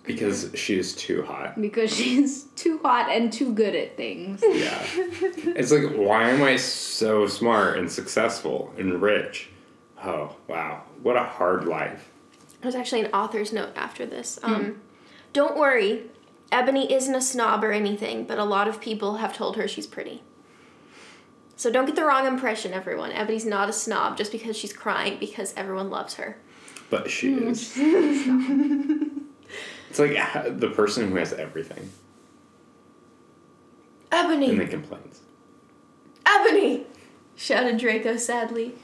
Because 0.03 0.51
she 0.53 0.77
is 0.77 0.94
too 0.94 1.24
hot. 1.24 1.60
because 1.60 1.96
she's 1.96 2.44
too 2.55 2.79
hot 2.84 3.10
and 3.10 3.32
too 3.32 3.53
good 3.53 3.74
at 3.75 3.96
things. 3.98 4.41
Yeah. 4.46 4.86
it's 4.96 5.72
like, 5.72 5.94
why 5.96 6.29
am 6.29 6.44
I 6.44 6.58
so 6.58 7.25
smart 7.27 7.77
and 7.79 7.89
successful 7.91 8.74
and 8.77 9.01
rich? 9.01 9.50
Oh, 10.03 10.36
wow. 10.48 10.84
What 11.01 11.15
a 11.15 11.24
hard 11.24 11.65
life. 11.65 12.12
There's 12.62 12.75
actually 12.75 13.01
an 13.05 13.12
author's 13.13 13.53
note 13.53 13.70
after 13.75 14.05
this. 14.05 14.38
Um, 14.44 14.82
Don't 15.34 15.58
worry, 15.58 16.03
Ebony 16.51 16.91
isn't 16.91 17.15
a 17.15 17.21
snob 17.21 17.63
or 17.63 17.71
anything, 17.71 18.25
but 18.25 18.37
a 18.37 18.43
lot 18.43 18.67
of 18.67 18.79
people 18.79 19.17
have 19.17 19.35
told 19.35 19.57
her 19.57 19.67
she's 19.67 19.87
pretty. 19.87 20.21
So 21.55 21.71
don't 21.71 21.85
get 21.85 21.95
the 21.95 22.03
wrong 22.03 22.27
impression, 22.27 22.73
everyone. 22.73 23.11
Ebony's 23.11 23.45
not 23.45 23.69
a 23.69 23.73
snob 23.73 24.17
just 24.17 24.31
because 24.31 24.57
she's 24.57 24.73
crying 24.73 25.17
because 25.19 25.53
everyone 25.55 25.89
loves 25.89 26.15
her. 26.15 26.37
But 26.89 27.09
she 27.09 27.33
hmm. 27.33 27.47
is. 27.49 27.75
It's 29.97 29.99
like 29.99 30.59
the 30.59 30.71
person 30.71 31.09
who 31.09 31.15
has 31.15 31.31
everything 31.31 31.89
Ebony! 34.11 34.49
and 34.49 34.59
then 34.59 34.67
complains. 34.67 35.21
Ebony! 36.25 36.85
shouted 37.37 37.77
Draco 37.77 38.17
sadly. 38.17 38.75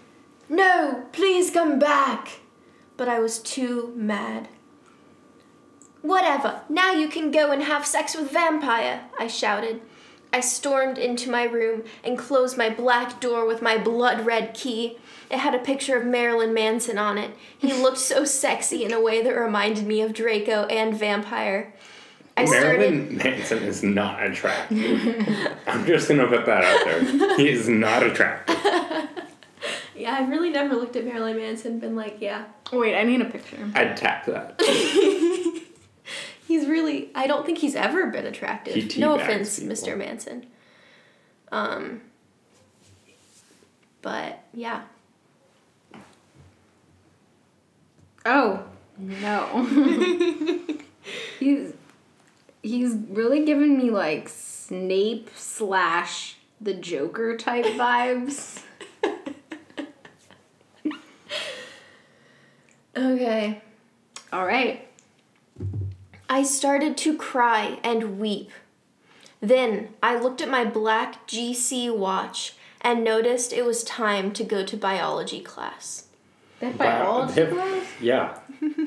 No, 0.47 1.05
please 1.11 1.51
come 1.51 1.79
back! 1.79 2.39
But 2.95 3.09
I 3.09 3.19
was 3.19 3.39
too 3.39 3.91
mad. 3.93 4.47
Whatever, 6.01 6.61
now 6.67 6.91
you 6.91 7.07
can 7.07 7.31
go 7.31 7.51
and 7.51 7.63
have 7.63 7.85
sex 7.85 8.15
with 8.15 8.31
Vampire, 8.31 9.01
I 9.19 9.27
shouted. 9.27 9.81
I 10.33 10.39
stormed 10.39 10.97
into 10.97 11.29
my 11.29 11.43
room 11.43 11.83
and 12.03 12.17
closed 12.17 12.57
my 12.57 12.69
black 12.69 13.19
door 13.19 13.45
with 13.45 13.61
my 13.61 13.77
blood 13.77 14.25
red 14.25 14.53
key. 14.53 14.97
It 15.29 15.39
had 15.39 15.53
a 15.53 15.59
picture 15.59 15.97
of 15.97 16.05
Marilyn 16.05 16.53
Manson 16.53 16.97
on 16.97 17.17
it. 17.17 17.31
He 17.57 17.73
looked 17.81 17.97
so 17.97 18.25
sexy 18.25 18.83
in 18.83 18.93
a 18.93 19.01
way 19.01 19.21
that 19.21 19.31
reminded 19.31 19.85
me 19.85 20.01
of 20.01 20.13
Draco 20.13 20.65
and 20.65 20.97
Vampire. 20.97 21.73
I 22.37 22.45
started. 22.45 22.79
Marilyn 22.79 23.17
Manson 23.17 23.59
is 23.63 23.83
not 23.83 24.23
attractive. 24.23 25.57
I'm 25.67 25.85
just 25.85 26.07
gonna 26.07 26.27
put 26.27 26.45
that 26.45 26.63
out 26.63 26.85
there. 26.85 27.37
He 27.37 27.49
is 27.49 27.67
not 27.67 28.03
attractive. 28.03 28.57
Yeah, 29.93 30.15
I've 30.15 30.29
really 30.29 30.49
never 30.49 30.73
looked 30.73 30.95
at 30.95 31.05
Marilyn 31.05 31.37
Manson 31.37 31.73
and 31.73 31.81
been 31.81 31.95
like, 31.95 32.17
yeah, 32.19 32.45
Wait, 32.73 32.95
I 32.97 33.03
need 33.03 33.21
a 33.21 33.25
picture. 33.25 33.57
I'd 33.75 33.95
tap 33.95 34.25
that. 34.25 34.55
He's 36.51 36.67
really 36.67 37.09
I 37.15 37.27
don't 37.27 37.45
think 37.45 37.59
he's 37.59 37.75
ever 37.75 38.07
been 38.07 38.25
attractive. 38.25 38.73
He 38.73 38.99
no 38.99 39.15
offense, 39.15 39.57
people. 39.57 39.73
Mr. 39.73 39.97
Manson. 39.97 40.45
Um 41.49 42.01
but 44.01 44.43
yeah. 44.53 44.81
Oh 48.25 48.65
no. 48.97 49.65
he's 51.39 51.71
he's 52.61 52.95
really 53.09 53.45
giving 53.45 53.77
me 53.77 53.91
like 53.91 54.27
Snape 54.27 55.29
slash 55.33 56.35
the 56.59 56.73
Joker 56.73 57.37
type 57.37 57.63
vibes. 57.77 58.61
Okay. 62.97 63.61
All 64.33 64.45
right. 64.45 64.90
I 66.31 66.43
started 66.43 66.95
to 66.99 67.17
cry 67.17 67.77
and 67.83 68.17
weep. 68.17 68.51
Then 69.41 69.89
I 70.01 70.17
looked 70.17 70.41
at 70.41 70.47
my 70.47 70.63
black 70.63 71.27
GC 71.27 71.93
watch 71.93 72.53
and 72.79 73.03
noticed 73.03 73.51
it 73.51 73.65
was 73.65 73.83
time 73.83 74.31
to 74.31 74.45
go 74.45 74.65
to 74.65 74.77
biology 74.77 75.41
class. 75.41 76.05
That 76.61 76.77
Bio- 76.77 77.27
biology 77.27 77.45
class? 77.47 77.85
Yeah. 77.99 78.39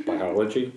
Biology. 0.06 0.72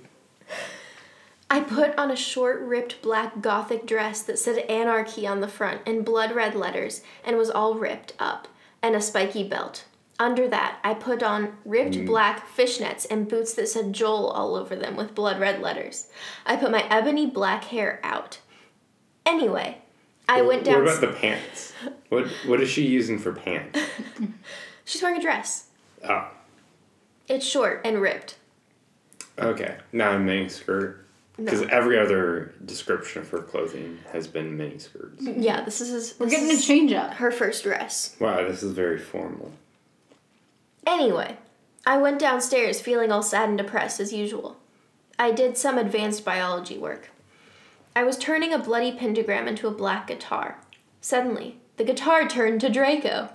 I 1.49 1.61
put 1.61 1.97
on 1.97 2.11
a 2.11 2.17
short, 2.17 2.59
ripped 2.59 3.01
black 3.01 3.39
gothic 3.39 3.85
dress 3.85 4.21
that 4.23 4.37
said 4.37 4.57
anarchy 4.69 5.25
on 5.25 5.39
the 5.39 5.47
front 5.47 5.87
in 5.87 6.03
blood 6.03 6.33
red 6.33 6.53
letters 6.53 7.01
and 7.23 7.37
was 7.37 7.49
all 7.49 7.75
ripped 7.75 8.11
up, 8.19 8.49
and 8.81 8.93
a 8.93 8.99
spiky 8.99 9.47
belt. 9.47 9.85
Under 10.19 10.47
that, 10.47 10.79
I 10.83 10.95
put 10.95 11.21
on 11.21 11.57
ripped 11.63 11.93
mm. 11.95 12.05
black 12.07 12.47
fishnets 12.55 13.05
and 13.09 13.27
boots 13.27 13.53
that 13.53 13.67
said 13.69 13.93
Joel 13.93 14.27
all 14.29 14.55
over 14.55 14.75
them 14.75 14.95
with 14.95 15.13
blood 15.13 15.39
red 15.39 15.61
letters. 15.61 16.07
I 16.45 16.55
put 16.55 16.71
my 16.71 16.83
ebony 16.89 17.27
black 17.27 17.65
hair 17.65 17.99
out. 18.03 18.39
Anyway, 19.27 19.77
I 20.27 20.41
went 20.41 20.63
down. 20.63 20.83
What 20.83 20.97
about 20.97 21.01
the 21.01 21.19
pants? 21.19 21.73
What 22.09 22.27
What 22.47 22.61
is 22.61 22.69
she 22.69 22.87
using 22.87 23.19
for 23.19 23.31
pants? 23.31 23.79
She's 24.85 25.01
wearing 25.01 25.19
a 25.19 25.21
dress. 25.21 25.67
Oh, 26.07 26.29
It's 27.27 27.45
short 27.45 27.81
and 27.85 28.01
ripped. 28.01 28.37
okay. 29.37 29.77
Not 29.91 30.15
a 30.15 30.19
mini 30.19 30.49
skirt. 30.49 31.03
Because 31.35 31.61
No. 31.61 31.67
every 31.67 31.99
other 31.99 32.55
description 32.65 33.21
of 33.21 33.29
her 33.29 33.43
clothing 33.43 33.99
has 34.11 34.27
been 34.27 34.57
mini 34.57 34.79
skirts. 34.79 35.21
Yeah, 35.21 35.63
this 35.63 35.81
is 35.81 35.89
his, 35.89 36.15
We're 36.19 36.25
this 36.25 36.33
getting 36.35 36.49
a 36.49 36.53
is 36.53 36.65
change 36.65 36.91
up. 36.93 37.13
her 37.15 37.29
first 37.29 37.63
dress. 37.63 38.15
Wow, 38.19 38.47
this 38.47 38.63
is 38.63 38.71
very 38.71 38.97
formal. 38.97 39.51
Anyway, 40.85 41.37
I 41.85 41.97
went 41.97 42.19
downstairs 42.19 42.81
feeling 42.81 43.11
all 43.11 43.23
sad 43.23 43.49
and 43.49 43.57
depressed 43.57 43.99
as 43.99 44.13
usual. 44.13 44.57
I 45.19 45.31
did 45.31 45.57
some 45.57 45.77
advanced 45.77 46.23
biology 46.23 46.77
work. 46.77 47.09
I 47.95 48.03
was 48.03 48.17
turning 48.17 48.53
a 48.53 48.59
bloody 48.59 48.91
pentagram 48.91 49.47
into 49.47 49.67
a 49.67 49.71
black 49.71 50.07
guitar. 50.07 50.59
Suddenly, 51.01 51.57
the 51.77 51.83
guitar 51.83 52.27
turned 52.27 52.61
to 52.61 52.69
Draco. 52.69 53.29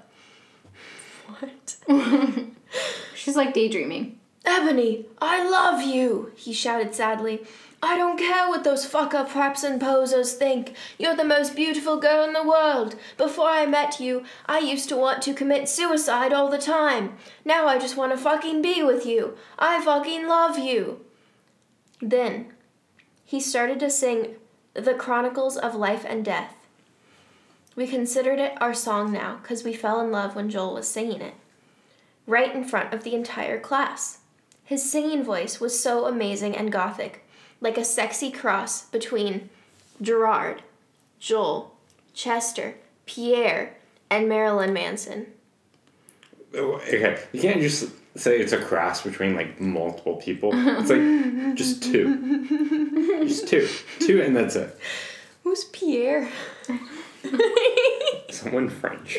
What? 1.27 1.77
She's 3.15 3.37
like 3.37 3.55
daydreaming. 3.55 4.19
Ebony, 4.45 5.07
I 5.21 5.49
love 5.49 5.83
you, 5.83 6.33
he 6.37 6.53
shouted 6.53 6.95
sadly. 6.95 7.45
I 7.85 7.97
don't 7.97 8.17
care 8.17 8.49
what 8.49 8.63
those 8.63 8.87
fuck 8.87 9.13
up 9.13 9.35
raps 9.35 9.65
and 9.65 9.81
posers 9.81 10.35
think. 10.35 10.77
You're 10.99 11.17
the 11.17 11.25
most 11.25 11.57
beautiful 11.57 11.99
girl 11.99 12.25
in 12.25 12.33
the 12.33 12.47
world. 12.47 12.95
Before 13.17 13.49
I 13.49 13.67
met 13.67 13.99
you, 13.99 14.25
I 14.47 14.61
used 14.61 14.89
to 14.91 14.97
want 14.97 15.21
to 15.23 15.35
commit 15.35 15.69
suicide 15.69 16.33
all 16.33 16.49
the 16.49 16.59
time. 16.59 17.17
Now 17.45 17.67
I 17.67 17.81
just 17.81 17.97
want 17.97 18.13
to 18.13 18.19
fucking 18.19 18.63
be 18.63 18.85
with 18.85 19.05
you. 19.05 19.37
I 19.59 19.85
fucking 19.85 20.29
love 20.29 20.61
you. 20.61 21.01
Then 22.01 22.53
he 23.25 23.41
started 23.41 23.81
to 23.81 23.91
sing 23.91 24.37
The 24.75 24.95
Chronicles 24.95 25.57
of 25.57 25.75
Life 25.75 26.05
and 26.09 26.25
Death. 26.25 26.55
We 27.75 27.89
considered 27.89 28.39
it 28.39 28.53
our 28.61 28.75
song 28.75 29.11
now 29.13 29.39
because 29.43 29.65
we 29.65 29.73
fell 29.73 30.01
in 30.01 30.13
love 30.13 30.37
when 30.37 30.51
Joel 30.51 30.75
was 30.75 30.87
singing 30.87 31.21
it. 31.21 31.35
Right 32.29 32.55
in 32.55 32.63
front 32.65 32.95
of 32.95 33.03
the 33.03 33.15
entire 33.15 33.59
class. 33.59 34.19
His 34.63 34.89
singing 34.89 35.25
voice 35.25 35.61
was 35.61 35.83
so 35.83 36.07
amazing 36.07 36.57
and 36.57 36.71
gothic, 36.71 37.22
like 37.63 37.79
a 37.79 37.85
sexy 37.85 38.31
cross 38.31 38.85
between 38.87 39.49
Gerard, 40.03 40.63
Joel, 41.19 41.75
Chester, 42.13 42.75
Pierre, 43.07 43.77
and 44.11 44.29
Marilyn 44.29 44.75
Manson. 44.75 45.27
Okay, 46.55 47.19
you 47.33 47.41
can't 47.41 47.63
just 47.63 47.91
say 48.15 48.39
it's 48.39 48.53
a 48.53 48.59
cross 48.59 49.03
between 49.03 49.35
like 49.35 49.59
multiple 49.59 50.17
people. 50.17 50.51
It's 50.53 50.91
like 50.91 51.55
just 51.55 51.83
two, 51.83 53.25
just 53.27 53.49
two, 53.49 53.67
two, 54.01 54.21
and 54.21 54.37
that's 54.37 54.57
it. 54.57 54.77
Who's 55.45 55.65
Pierre? 55.65 56.29
Someone 58.31 58.69
French. 58.69 59.19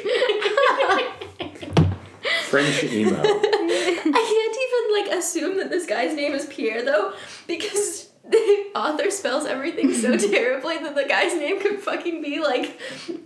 French 2.50 2.84
emo. 2.84 3.20
I 3.24 4.12
can't 4.12 4.58
even 4.64 5.12
like 5.12 5.20
assume 5.20 5.58
that 5.58 5.70
this 5.70 5.88
guy's 5.88 6.16
name 6.16 6.34
is 6.34 6.46
Pierre 6.46 6.86
though, 6.86 7.14
because 7.48 8.03
the 8.28 8.72
author 8.76 9.10
spells 9.12 9.46
everything 9.46 9.94
so 9.94 10.18
terribly 10.32 10.78
that 10.78 10.96
the 10.96 11.06
guy's 11.06 11.34
name 11.36 11.60
could 11.60 11.80
fucking 11.80 12.22
be 12.22 12.40
like 12.40 12.80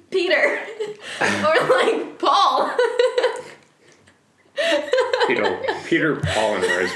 Peter 0.09 0.59
or 1.21 1.69
like 1.69 2.17
Paul. 2.19 2.71
Peter, 5.27 5.61
Peter, 5.85 6.15
Paul, 6.15 6.55
and 6.55 6.63
Rosemary. 6.63 6.87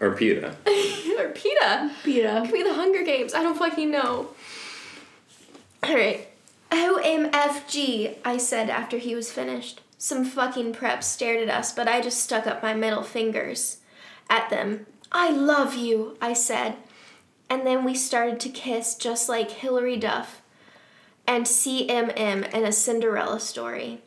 or 0.00 0.12
Peta. 0.12 0.56
or 1.18 1.28
PETA. 1.30 1.90
Peta. 2.04 2.42
Could 2.44 2.52
be 2.52 2.62
the 2.62 2.74
Hunger 2.74 3.02
Games. 3.02 3.34
I 3.34 3.42
don't 3.42 3.58
fucking 3.58 3.90
know. 3.90 4.28
Alright. 5.84 6.28
OMFG, 6.70 8.16
I 8.24 8.36
said 8.36 8.70
after 8.70 8.98
he 8.98 9.14
was 9.14 9.32
finished. 9.32 9.80
Some 9.98 10.24
fucking 10.24 10.74
preps 10.74 11.04
stared 11.04 11.48
at 11.48 11.54
us, 11.54 11.72
but 11.72 11.88
I 11.88 12.00
just 12.00 12.20
stuck 12.22 12.46
up 12.46 12.62
my 12.62 12.74
middle 12.74 13.02
fingers 13.02 13.78
at 14.28 14.50
them. 14.50 14.86
I 15.10 15.30
love 15.30 15.74
you, 15.74 16.16
I 16.20 16.32
said. 16.34 16.76
And 17.48 17.66
then 17.66 17.84
we 17.84 17.94
started 17.94 18.40
to 18.40 18.48
kiss 18.48 18.94
just 18.96 19.28
like 19.28 19.50
Hilary 19.50 19.96
Duff 19.96 20.42
and 21.26 21.46
CMM 21.46 22.52
in 22.52 22.64
a 22.64 22.72
Cinderella 22.72 23.40
story. 23.40 24.02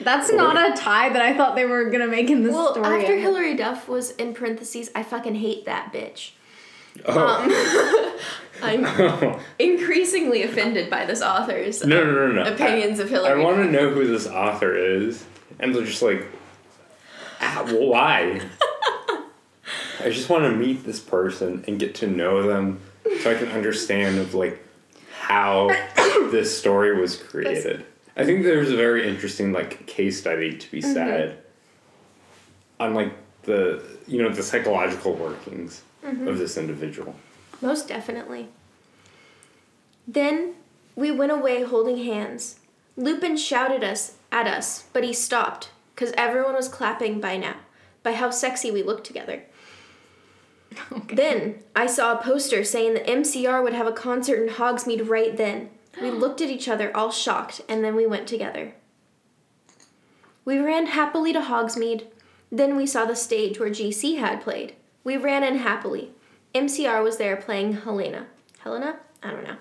That's 0.00 0.32
not 0.32 0.56
a 0.56 0.80
tie 0.80 1.10
that 1.10 1.20
I 1.20 1.36
thought 1.36 1.54
they 1.56 1.66
were 1.66 1.90
gonna 1.90 2.06
make 2.06 2.30
in 2.30 2.42
this 2.42 2.54
Well, 2.54 2.72
story. 2.72 3.00
after 3.02 3.16
Hilary 3.18 3.54
Duff 3.54 3.86
was 3.86 4.12
in 4.12 4.32
parentheses, 4.32 4.90
I 4.94 5.02
fucking 5.02 5.34
hate 5.36 5.66
that 5.66 5.92
bitch. 5.92 6.30
Oh. 7.06 7.44
Um, 7.44 8.16
I'm 8.62 9.40
increasingly 9.58 10.42
offended 10.42 10.90
by 10.90 11.06
this 11.06 11.22
author's 11.22 11.84
no, 11.84 12.04
no, 12.04 12.12
no, 12.12 12.32
no. 12.32 12.42
Um, 12.42 12.52
opinions 12.52 12.98
of 12.98 13.08
Hilary. 13.08 13.40
I 13.40 13.44
want 13.44 13.56
to 13.58 13.70
know 13.70 13.90
who 13.90 14.06
this 14.06 14.26
author 14.26 14.76
is, 14.76 15.24
and 15.58 15.74
they're 15.74 15.84
just 15.84 16.02
like, 16.02 16.26
ah, 17.40 17.66
why? 17.70 18.40
I 20.00 20.10
just 20.10 20.28
want 20.28 20.44
to 20.44 20.50
meet 20.50 20.84
this 20.84 21.00
person 21.00 21.64
and 21.66 21.78
get 21.78 21.94
to 21.96 22.06
know 22.06 22.46
them, 22.46 22.80
so 23.20 23.30
I 23.30 23.34
can 23.34 23.48
understand 23.48 24.18
of 24.18 24.34
like 24.34 24.64
how 25.12 25.68
this 26.30 26.56
story 26.56 26.98
was 26.98 27.16
created. 27.16 27.84
I 28.16 28.24
think 28.24 28.44
there's 28.44 28.70
a 28.70 28.76
very 28.76 29.08
interesting 29.08 29.52
like 29.52 29.86
case 29.86 30.18
study 30.18 30.56
to 30.56 30.70
be 30.70 30.80
mm-hmm. 30.80 30.92
said 30.92 31.38
on 32.78 32.94
like 32.94 33.12
the 33.42 33.82
you 34.06 34.22
know 34.22 34.30
the 34.30 34.42
psychological 34.42 35.14
workings 35.14 35.82
Mm-hmm. 36.04 36.28
of 36.28 36.38
this 36.38 36.56
individual. 36.56 37.14
Most 37.60 37.88
definitely. 37.88 38.48
Then 40.08 40.54
we 40.96 41.10
went 41.10 41.32
away 41.32 41.62
holding 41.62 41.98
hands. 42.04 42.60
Lupin 42.96 43.36
shouted 43.36 43.84
us 43.84 44.16
at 44.32 44.46
us, 44.46 44.84
but 44.92 45.04
he 45.04 45.12
stopped 45.12 45.70
because 45.94 46.12
everyone 46.16 46.54
was 46.54 46.68
clapping 46.68 47.20
by 47.20 47.36
now, 47.36 47.56
by 48.02 48.12
how 48.12 48.30
sexy 48.30 48.70
we 48.70 48.82
looked 48.82 49.06
together. 49.06 49.42
Then 51.12 51.60
I 51.74 51.86
saw 51.86 52.12
a 52.12 52.22
poster 52.22 52.64
saying 52.64 52.94
the 52.94 53.00
MCR 53.00 53.62
would 53.62 53.72
have 53.72 53.86
a 53.86 53.92
concert 53.92 54.42
in 54.42 54.54
Hogsmeade 54.54 55.08
right 55.08 55.36
then. 55.36 55.70
We 56.00 56.10
looked 56.10 56.40
at 56.40 56.48
each 56.50 56.68
other, 56.68 56.96
all 56.96 57.10
shocked, 57.10 57.60
and 57.68 57.84
then 57.84 57.94
we 57.96 58.06
went 58.06 58.26
together. 58.26 58.74
We 60.44 60.58
ran 60.58 60.86
happily 60.86 61.32
to 61.32 61.40
Hogsmeade. 61.40 62.06
Then 62.50 62.76
we 62.76 62.86
saw 62.86 63.04
the 63.04 63.16
stage 63.16 63.60
where 63.60 63.70
GC 63.70 64.18
had 64.18 64.40
played. 64.40 64.74
We 65.04 65.16
ran 65.16 65.42
in 65.42 65.58
happily. 65.58 66.10
MCR 66.54 67.02
was 67.02 67.16
there 67.16 67.36
playing 67.36 67.74
Helena. 67.74 68.26
Helena? 68.60 68.96
I 69.22 69.30
don't 69.30 69.44
know. 69.44 69.56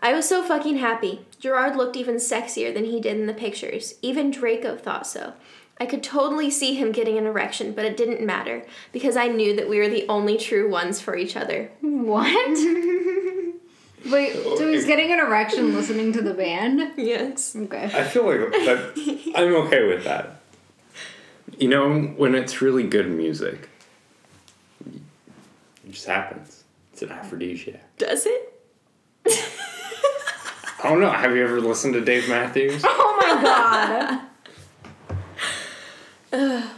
I 0.00 0.12
was 0.12 0.28
so 0.28 0.42
fucking 0.42 0.78
happy. 0.78 1.24
Gerard 1.38 1.76
looked 1.76 1.96
even 1.96 2.16
sexier 2.16 2.74
than 2.74 2.86
he 2.86 3.00
did 3.00 3.18
in 3.18 3.26
the 3.26 3.32
pictures. 3.32 3.94
Even 4.02 4.30
Draco 4.30 4.76
thought 4.76 5.06
so. 5.06 5.34
I 5.80 5.86
could 5.86 6.02
totally 6.02 6.50
see 6.50 6.74
him 6.74 6.92
getting 6.92 7.18
an 7.18 7.26
erection, 7.26 7.72
but 7.72 7.84
it 7.84 7.96
didn't 7.96 8.24
matter 8.24 8.64
because 8.92 9.16
I 9.16 9.28
knew 9.28 9.56
that 9.56 9.68
we 9.68 9.78
were 9.78 9.88
the 9.88 10.06
only 10.08 10.36
true 10.36 10.68
ones 10.70 11.00
for 11.00 11.16
each 11.16 11.36
other. 11.36 11.70
What? 11.80 12.24
Wait, 14.10 14.32
so 14.34 14.68
he's 14.70 14.84
getting 14.84 15.12
an 15.12 15.20
erection 15.20 15.74
listening 15.74 16.12
to 16.12 16.22
the 16.22 16.34
band? 16.34 16.92
Yes. 16.96 17.54
Okay. 17.54 17.84
I 17.84 18.04
feel 18.04 18.26
like 18.26 18.50
that. 18.50 19.32
I'm 19.36 19.54
okay 19.66 19.86
with 19.86 20.04
that. 20.04 20.40
You 21.58 21.68
know, 21.68 22.00
when 22.16 22.34
it's 22.34 22.60
really 22.60 22.82
good 22.82 23.08
music, 23.08 23.68
it 25.92 25.96
just 25.96 26.06
happens. 26.06 26.64
It's 26.90 27.02
an 27.02 27.10
aphrodisiac. 27.10 27.98
Does 27.98 28.24
it? 28.24 28.62
I 29.26 30.88
don't 30.88 31.00
know. 31.00 31.10
Have 31.10 31.36
you 31.36 31.44
ever 31.44 31.60
listened 31.60 31.92
to 31.94 32.00
Dave 32.00 32.28
Matthews? 32.28 32.82
Oh 33.14 33.18
my 33.20 34.28
god. 36.32 36.68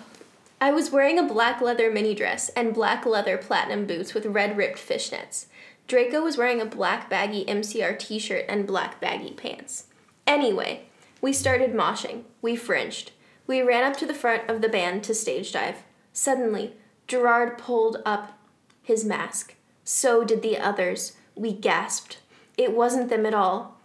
I 0.60 0.72
was 0.72 0.90
wearing 0.90 1.18
a 1.18 1.22
black 1.22 1.60
leather 1.60 1.90
mini 1.90 2.14
dress 2.14 2.48
and 2.50 2.74
black 2.74 3.06
leather 3.06 3.38
platinum 3.38 3.86
boots 3.86 4.14
with 4.14 4.26
red 4.26 4.56
ripped 4.56 4.78
fishnets. 4.78 5.46
Draco 5.86 6.22
was 6.22 6.36
wearing 6.36 6.60
a 6.60 6.66
black 6.66 7.08
baggy 7.08 7.44
MCR 7.44 7.96
t 7.98 8.18
shirt 8.18 8.44
and 8.48 8.66
black 8.66 9.00
baggy 9.00 9.32
pants. 9.32 9.86
Anyway, 10.26 10.86
we 11.20 11.32
started 11.32 11.72
moshing. 11.72 12.24
We 12.42 12.56
fringed. 12.56 13.12
We 13.46 13.62
ran 13.62 13.84
up 13.84 13.96
to 13.98 14.06
the 14.06 14.14
front 14.14 14.50
of 14.50 14.60
the 14.60 14.68
band 14.68 15.04
to 15.04 15.14
stage 15.14 15.52
dive. 15.52 15.84
Suddenly, 16.12 16.74
Gerard 17.06 17.58
pulled 17.58 17.98
up 18.04 18.36
his 18.84 19.04
mask. 19.04 19.54
So 19.82 20.22
did 20.22 20.42
the 20.42 20.58
others. 20.58 21.16
We 21.34 21.52
gasped. 21.52 22.18
It 22.56 22.72
wasn't 22.72 23.08
them 23.08 23.26
at 23.26 23.34
all. 23.34 23.76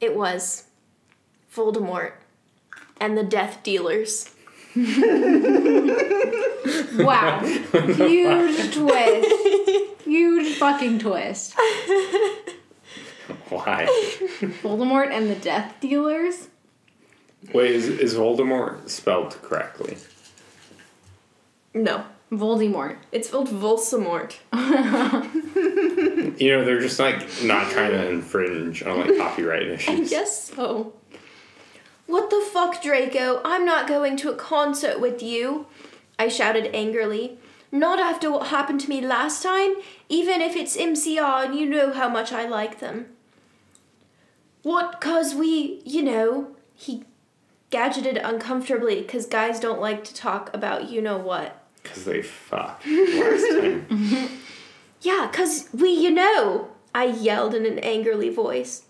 It 0.00 0.16
was 0.16 0.64
Voldemort 1.54 2.14
and 3.00 3.16
the 3.16 3.22
Death 3.22 3.62
Dealers. 3.62 4.34
Wow. 6.98 7.40
Huge 7.44 8.74
twist. 8.74 10.02
Huge 10.04 10.56
fucking 10.56 10.98
twist. 10.98 11.54
Why? 13.48 13.86
Voldemort 14.62 15.10
and 15.10 15.30
the 15.30 15.36
Death 15.36 15.74
Dealers? 15.80 16.48
Wait, 17.52 17.70
is, 17.70 17.88
is 17.88 18.14
Voldemort 18.14 18.88
spelled 18.88 19.40
correctly? 19.42 19.96
No, 21.74 22.04
Voldemort. 22.30 22.96
it's 23.10 23.28
spelled 23.28 23.48
Volsamort. 23.48 24.36
You 26.38 26.52
know, 26.52 26.64
they're 26.64 26.80
just 26.80 27.00
like 27.00 27.26
not 27.42 27.70
trying 27.70 27.90
to 27.90 28.08
infringe 28.10 28.82
on 28.84 29.00
like 29.00 29.16
copyright 29.18 29.62
issues. 29.66 29.88
I 29.88 30.04
guess 30.04 30.44
so. 30.50 30.92
What 32.06 32.30
the 32.30 32.40
fuck, 32.52 32.82
Draco? 32.82 33.40
I'm 33.44 33.64
not 33.64 33.88
going 33.88 34.16
to 34.18 34.30
a 34.30 34.36
concert 34.36 35.00
with 35.00 35.22
you. 35.22 35.66
I 36.18 36.28
shouted 36.28 36.74
angrily. 36.74 37.38
Not 37.72 37.98
after 37.98 38.30
what 38.30 38.46
happened 38.48 38.80
to 38.82 38.88
me 38.88 39.00
last 39.00 39.42
time, 39.42 39.74
even 40.08 40.40
if 40.40 40.56
it's 40.56 40.76
MCR 40.76 41.44
and 41.46 41.54
you 41.54 41.66
know 41.66 41.92
how 41.92 42.08
much 42.08 42.32
I 42.32 42.48
like 42.48 42.78
them. 42.78 43.06
What, 44.62 45.00
cause 45.00 45.34
we, 45.34 45.82
you 45.84 46.02
know, 46.02 46.56
he 46.74 47.04
gadgeted 47.70 48.20
uncomfortably 48.24 49.02
because 49.02 49.26
guys 49.26 49.60
don't 49.60 49.80
like 49.80 50.04
to 50.04 50.14
talk 50.14 50.54
about 50.54 50.88
you 50.88 51.02
know 51.02 51.18
what. 51.18 51.62
Because 51.88 52.04
they 52.04 52.22
fucked 52.22 52.86
last 52.86 53.48
time. 53.60 54.28
Yeah, 55.00 55.28
'cause 55.32 55.68
we, 55.72 55.90
you 55.90 56.10
know, 56.10 56.68
I 56.94 57.04
yelled 57.04 57.54
in 57.54 57.64
an 57.66 57.78
angrily 57.80 58.30
voice. 58.30 58.82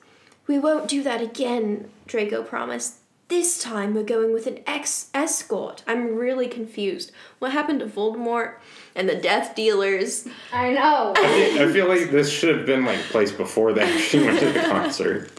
We 0.47 0.59
won't 0.59 0.89
do 0.89 1.03
that 1.03 1.21
again, 1.21 1.91
Draco 2.07 2.43
promised. 2.43 2.95
This 3.29 3.63
time 3.63 3.93
we're 3.95 4.05
going 4.05 4.33
with 4.33 4.47
an 4.47 4.61
ex 4.67 5.11
escort. 5.13 5.83
I'm 5.87 6.17
really 6.17 6.49
confused. 6.49 7.13
What 7.41 7.53
happened 7.53 7.81
to 7.81 7.87
Voldemort 7.87 8.55
and 8.95 9.07
the 9.07 9.17
Death 9.17 9.55
Dealers? 9.55 10.27
I 10.51 10.71
know. 10.71 11.13
I 11.15 11.27
feel- 11.53 11.69
I 11.69 11.73
feel 11.73 11.89
like 11.89 12.11
this 12.11 12.31
should 12.33 12.57
have 12.57 12.65
been 12.65 12.87
like 12.87 13.01
placed 13.01 13.37
before 13.37 13.75
they 13.75 13.83
actually 13.83 14.25
went 14.25 14.39
to 14.41 14.51
the 14.51 14.61
concert. 14.61 15.31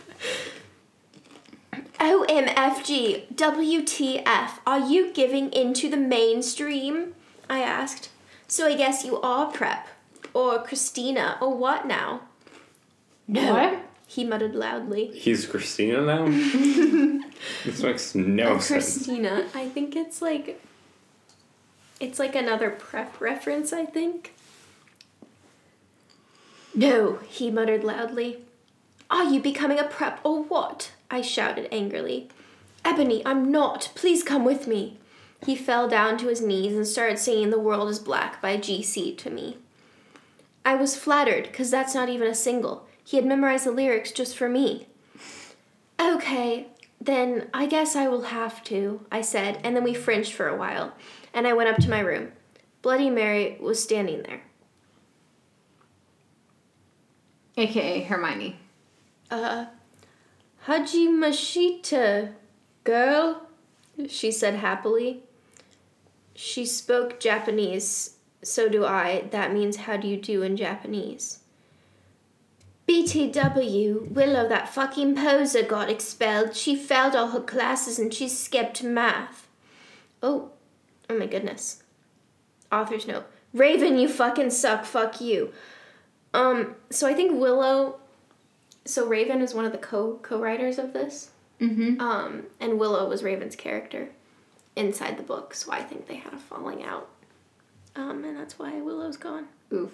OMFG, 2.00 3.34
WTF, 3.36 4.52
are 4.66 4.80
you 4.80 5.12
giving 5.12 5.52
into 5.52 5.90
the 5.90 5.98
mainstream? 5.98 7.14
I 7.50 7.60
asked. 7.62 8.10
So 8.48 8.68
I 8.68 8.76
guess 8.76 9.04
you 9.06 9.20
are 9.22 9.52
Prep. 9.52 9.88
Or 10.34 10.62
Christina, 10.62 11.38
or 11.42 11.56
what 11.56 11.88
now? 11.88 12.22
No. 13.28 13.54
What? 13.54 13.80
He 14.06 14.24
muttered 14.24 14.56
loudly. 14.56 15.08
He's 15.08 15.46
Christina 15.46 16.02
now? 16.02 16.26
this 17.66 17.82
makes 17.82 18.16
no 18.16 18.50
Oh, 18.56 18.60
sense. 18.60 18.68
Christina. 19.06 19.48
I 19.56 19.68
think 19.70 19.96
it's 19.96 20.22
like. 20.22 20.62
It's 22.00 22.18
like 22.20 22.36
another 22.36 22.70
prep 22.70 23.20
reference, 23.20 23.74
I 23.74 23.86
think. 23.86 24.34
No, 26.74 27.18
he 27.28 27.52
muttered 27.52 27.84
loudly. 27.84 28.40
Are 29.10 29.24
you 29.26 29.40
becoming 29.42 29.80
a 29.80 29.84
prep 29.84 30.20
or 30.24 30.44
what? 30.44 30.92
I 31.12 31.22
shouted 31.22 31.68
angrily. 31.74 32.30
Ebony, 32.86 33.22
I'm 33.26 33.52
not. 33.52 33.92
Please 33.96 34.24
come 34.24 34.46
with 34.46 34.68
me. 34.68 34.98
He 35.46 35.56
fell 35.56 35.88
down 35.88 36.18
to 36.18 36.28
his 36.28 36.42
knees 36.42 36.76
and 36.76 36.86
started 36.86 37.18
singing 37.18 37.50
The 37.50 37.60
World 37.60 37.90
is 37.90 38.00
Black 38.00 38.42
by 38.42 38.58
GC 38.58 39.18
to 39.18 39.30
me. 39.30 39.58
I 40.66 40.76
was 40.76 40.98
flattered, 40.98 41.44
because 41.44 41.72
that's 41.72 41.96
not 41.96 42.10
even 42.10 42.28
a 42.28 42.36
single. 42.36 42.88
He 43.04 43.18
had 43.18 43.26
memorized 43.26 43.66
the 43.66 43.72
lyrics 43.72 44.12
just 44.12 44.38
for 44.38 44.50
me. 44.50 44.88
Okay, 46.00 46.68
then 47.02 47.50
I 47.54 47.66
guess 47.66 47.96
I 47.96 48.08
will 48.08 48.24
have 48.24 48.64
to, 48.66 49.06
I 49.12 49.22
said, 49.22 49.60
and 49.64 49.76
then 49.76 49.84
we 49.84 49.94
fringed 49.94 50.34
for 50.34 50.48
a 50.48 50.58
while, 50.58 50.94
and 51.34 51.48
I 51.48 51.54
went 51.54 51.70
up 51.70 51.78
to 51.78 51.90
my 51.90 52.00
room. 52.00 52.34
Bloody 52.82 53.10
Mary 53.10 53.58
was 53.60 53.82
standing 53.82 54.24
there. 54.24 54.42
AKA 57.58 58.04
Hermione. 58.04 58.58
Uh, 59.32 59.66
Hajimashita, 60.66 62.34
girl, 62.84 63.48
she 64.08 64.32
said 64.32 64.56
happily. 64.56 65.24
She 66.42 66.66
spoke 66.66 67.20
Japanese, 67.20 68.16
so 68.42 68.70
do 68.70 68.86
I. 68.86 69.28
That 69.32 69.52
means 69.52 69.76
how 69.76 69.98
do 69.98 70.08
you 70.08 70.16
do 70.16 70.42
in 70.42 70.56
Japanese. 70.56 71.40
BTW, 72.88 74.10
Willow, 74.12 74.48
that 74.48 74.70
fucking 74.70 75.16
poser 75.16 75.64
got 75.64 75.90
expelled. 75.90 76.56
She 76.56 76.78
failed 76.78 77.14
all 77.14 77.32
her 77.32 77.42
classes 77.42 78.00
and 78.00 78.14
she 78.14 78.30
skipped 78.30 78.82
math. 78.82 79.50
Oh, 80.24 80.52
oh 81.10 81.18
my 81.18 81.26
goodness. 81.26 81.84
Author's 82.72 83.06
note. 83.06 83.26
Raven, 83.54 83.98
you 83.98 84.08
fucking 84.08 84.52
suck. 84.52 84.86
Fuck 84.86 85.20
you. 85.20 85.52
Um, 86.34 86.76
so 86.90 87.06
I 87.06 87.14
think 87.14 87.38
Willow 87.38 88.00
so 88.86 89.06
Raven 89.06 89.42
is 89.42 89.54
one 89.54 89.66
of 89.66 89.74
the 89.74 89.78
co 89.78 90.20
co-writers 90.22 90.80
of 90.80 90.94
this. 90.94 91.32
Mm-hmm. 91.60 92.00
Um, 92.00 92.44
and 92.62 92.80
Willow 92.80 93.10
was 93.10 93.24
Raven's 93.24 93.58
character 93.58 94.12
inside 94.76 95.18
the 95.18 95.24
book, 95.24 95.54
so 95.54 95.72
I 95.72 95.82
think 95.82 96.08
they 96.08 96.16
had 96.16 96.34
a 96.34 96.38
falling 96.38 96.84
out. 96.84 97.10
Um, 97.96 98.24
and 98.24 98.38
that's 98.38 98.58
why 98.58 98.80
Willow's 98.82 99.18
gone. 99.18 99.48
Oof. 99.74 99.92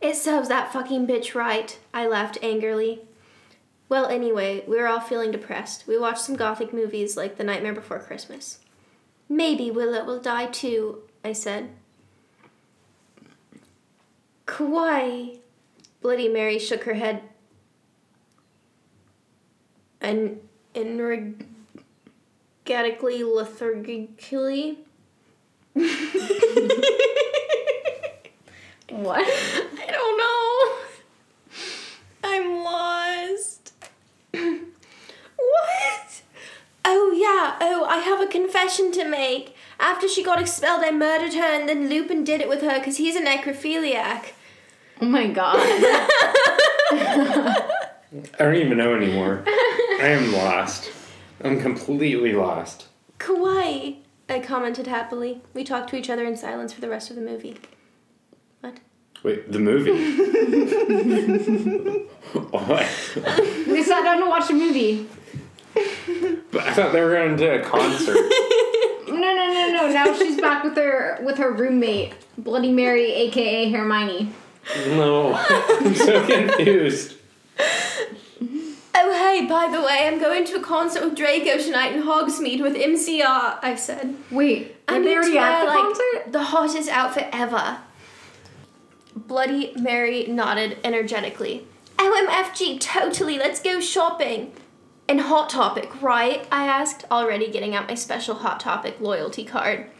It 0.00 0.16
serves 0.16 0.48
that 0.48 0.72
fucking 0.72 1.06
bitch 1.06 1.34
right, 1.34 1.78
I 1.92 2.06
laughed 2.06 2.38
angrily. 2.42 3.02
Well, 3.88 4.06
anyway, 4.06 4.64
we 4.66 4.76
were 4.76 4.86
all 4.86 5.00
feeling 5.00 5.30
depressed. 5.30 5.86
We 5.86 5.98
watched 5.98 6.22
some 6.22 6.36
gothic 6.36 6.72
movies 6.72 7.16
like 7.16 7.36
The 7.36 7.44
Nightmare 7.44 7.74
Before 7.74 7.98
Christmas. 7.98 8.58
Maybe 9.28 9.70
Willow 9.70 10.04
will 10.04 10.20
die 10.20 10.46
too, 10.46 11.02
I 11.22 11.32
said. 11.32 11.70
Kawaii. 14.46 15.38
Bloody 16.00 16.28
Mary 16.28 16.58
shook 16.58 16.84
her 16.84 16.94
head. 16.94 17.22
And 20.00 20.40
energetically, 22.66 23.22
lethargically. 23.22 24.78
What? 28.90 29.26
I 29.26 29.90
don't 29.90 30.18
know. 30.18 30.76
I'm 32.22 32.62
lost. 32.62 33.72
what? 34.32 36.22
Oh, 36.84 37.12
yeah. 37.12 37.56
Oh, 37.60 37.86
I 37.88 37.98
have 37.98 38.20
a 38.20 38.26
confession 38.26 38.92
to 38.92 39.04
make. 39.04 39.56
After 39.80 40.06
she 40.08 40.22
got 40.22 40.40
expelled, 40.40 40.84
I 40.84 40.92
murdered 40.92 41.34
her, 41.34 41.42
and 41.42 41.68
then 41.68 41.88
Lupin 41.88 42.22
did 42.22 42.40
it 42.40 42.48
with 42.48 42.62
her 42.62 42.78
because 42.78 42.98
he's 42.98 43.16
a 43.16 43.20
necrophiliac. 43.20 44.32
Oh 45.00 45.06
my 45.06 45.26
god. 45.26 45.56
I 46.92 48.38
don't 48.38 48.54
even 48.54 48.78
know 48.78 48.94
anymore. 48.94 49.42
I 49.46 50.06
am 50.06 50.32
lost. 50.32 50.92
I'm 51.42 51.60
completely 51.60 52.32
lost. 52.32 52.86
Kawaii, 53.18 53.98
I 54.28 54.40
commented 54.40 54.86
happily. 54.86 55.40
We 55.52 55.64
talked 55.64 55.90
to 55.90 55.96
each 55.96 56.10
other 56.10 56.24
in 56.24 56.36
silence 56.36 56.72
for 56.72 56.80
the 56.80 56.88
rest 56.88 57.10
of 57.10 57.16
the 57.16 57.22
movie. 57.22 57.56
What? 58.60 58.78
Wait, 59.22 59.50
the 59.50 59.58
movie. 59.58 59.92
what? 62.50 62.88
we 63.68 63.82
sat 63.82 64.02
down 64.04 64.20
to 64.20 64.26
watch 64.28 64.50
a 64.50 64.54
movie. 64.54 65.06
But 66.52 66.62
I 66.62 66.72
thought 66.72 66.92
they 66.92 67.02
were 67.02 67.10
going 67.12 67.36
to 67.36 67.38
do 67.44 67.50
a 67.50 67.60
concert. 67.62 68.16
No, 69.06 69.20
no, 69.20 69.52
no, 69.52 69.72
no. 69.72 69.92
Now 69.92 70.14
she's 70.16 70.40
back 70.40 70.64
with 70.64 70.76
her 70.76 71.18
with 71.22 71.36
her 71.38 71.52
roommate, 71.52 72.14
Bloody 72.36 72.72
Mary, 72.72 73.12
aka 73.12 73.70
Hermione. 73.70 74.32
no, 74.88 75.34
I'm 75.34 75.94
so 75.94 76.26
confused. 76.26 77.14
Oh, 78.96 79.12
hey, 79.12 79.46
by 79.46 79.66
the 79.66 79.82
way, 79.82 80.06
I'm 80.06 80.20
going 80.20 80.44
to 80.46 80.56
a 80.56 80.60
concert 80.60 81.04
with 81.04 81.16
Draco 81.16 81.58
tonight 81.58 81.94
in 81.94 82.02
Hogsmeade 82.02 82.62
with 82.62 82.76
MCR, 82.76 83.58
I 83.60 83.74
said. 83.76 84.14
Wait, 84.30 84.76
are 84.88 84.94
I 84.94 84.98
they 85.00 85.06
need 85.06 85.16
already 85.16 85.32
to 85.32 85.38
at 85.38 85.60
the 85.60 85.66
like, 85.66 85.78
concert? 85.78 86.32
The 86.32 86.42
hottest 86.44 86.88
outfit 86.88 87.28
ever. 87.32 87.78
Bloody 89.16 89.72
Mary 89.76 90.26
nodded 90.26 90.78
energetically. 90.84 91.66
OMFG, 91.96 92.80
totally, 92.80 93.36
let's 93.38 93.60
go 93.60 93.80
shopping. 93.80 94.52
And 95.08 95.20
Hot 95.22 95.50
Topic, 95.50 96.00
right? 96.00 96.46
I 96.52 96.66
asked, 96.66 97.04
already 97.10 97.50
getting 97.50 97.74
out 97.74 97.88
my 97.88 97.94
special 97.94 98.36
Hot 98.36 98.60
Topic 98.60 99.00
loyalty 99.00 99.44
card. 99.44 99.90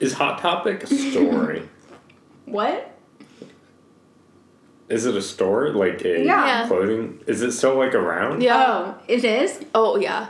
Is 0.00 0.14
Hot 0.14 0.38
Topic 0.38 0.82
a 0.82 0.86
story? 0.86 1.68
What? 2.46 2.93
Is 4.88 5.06
it 5.06 5.14
a 5.16 5.22
store? 5.22 5.70
Like 5.70 6.04
a 6.04 6.24
Yeah. 6.24 6.66
clothing? 6.68 7.22
Is 7.26 7.42
it 7.42 7.52
still 7.52 7.76
like 7.76 7.94
around? 7.94 8.44
Oh, 8.44 8.94
it 9.08 9.24
is. 9.24 9.60
Oh, 9.74 9.96
yeah. 9.96 10.28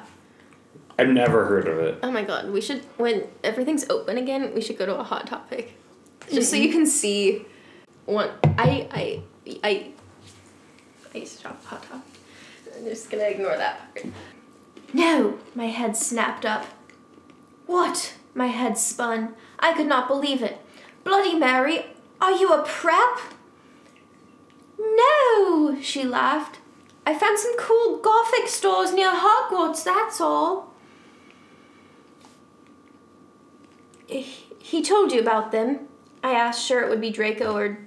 I've 0.98 1.08
never 1.08 1.46
heard 1.46 1.66
of 1.66 1.78
it. 1.78 1.98
Oh 2.04 2.10
my 2.12 2.22
god, 2.22 2.50
we 2.50 2.60
should, 2.60 2.82
when 2.98 3.24
everything's 3.42 3.88
open 3.90 4.16
again, 4.16 4.52
we 4.54 4.60
should 4.60 4.78
go 4.78 4.86
to 4.86 4.96
a 4.96 5.02
Hot 5.02 5.26
Topic. 5.26 5.74
Just 6.32 6.50
so 6.50 6.56
you 6.56 6.70
can 6.70 6.86
see 6.86 7.44
one. 8.06 8.30
I, 8.56 8.88
I, 8.92 9.22
I, 9.64 9.86
I 11.12 11.18
used 11.18 11.36
to 11.38 11.42
shop 11.42 11.64
Hot 11.64 11.82
Topic. 11.82 12.20
I'm 12.76 12.84
just 12.84 13.10
gonna 13.10 13.24
ignore 13.24 13.56
that 13.56 13.92
part. 13.94 14.06
No! 14.92 15.38
My 15.56 15.66
head 15.66 15.96
snapped 15.96 16.46
up. 16.46 16.64
What? 17.66 18.14
My 18.34 18.46
head 18.46 18.78
spun. 18.78 19.34
I 19.58 19.74
could 19.74 19.86
not 19.86 20.06
believe 20.06 20.42
it. 20.42 20.58
Bloody 21.02 21.34
Mary, 21.36 21.86
are 22.20 22.32
you 22.32 22.50
a 22.52 22.62
prep? 22.64 23.18
No, 24.96 25.80
she 25.80 26.04
laughed. 26.04 26.58
I 27.06 27.14
found 27.14 27.38
some 27.38 27.56
cool 27.58 27.98
gothic 27.98 28.48
stores 28.48 28.92
near 28.92 29.12
Hogwarts, 29.12 29.84
that's 29.84 30.20
all. 30.20 30.72
Eh, 34.10 34.24
he 34.58 34.82
told 34.82 35.12
you 35.12 35.20
about 35.20 35.52
them. 35.52 35.80
I 36.22 36.32
asked, 36.32 36.64
sure 36.64 36.82
it 36.82 36.88
would 36.88 37.00
be 37.00 37.10
Draco 37.10 37.54
or 37.54 37.78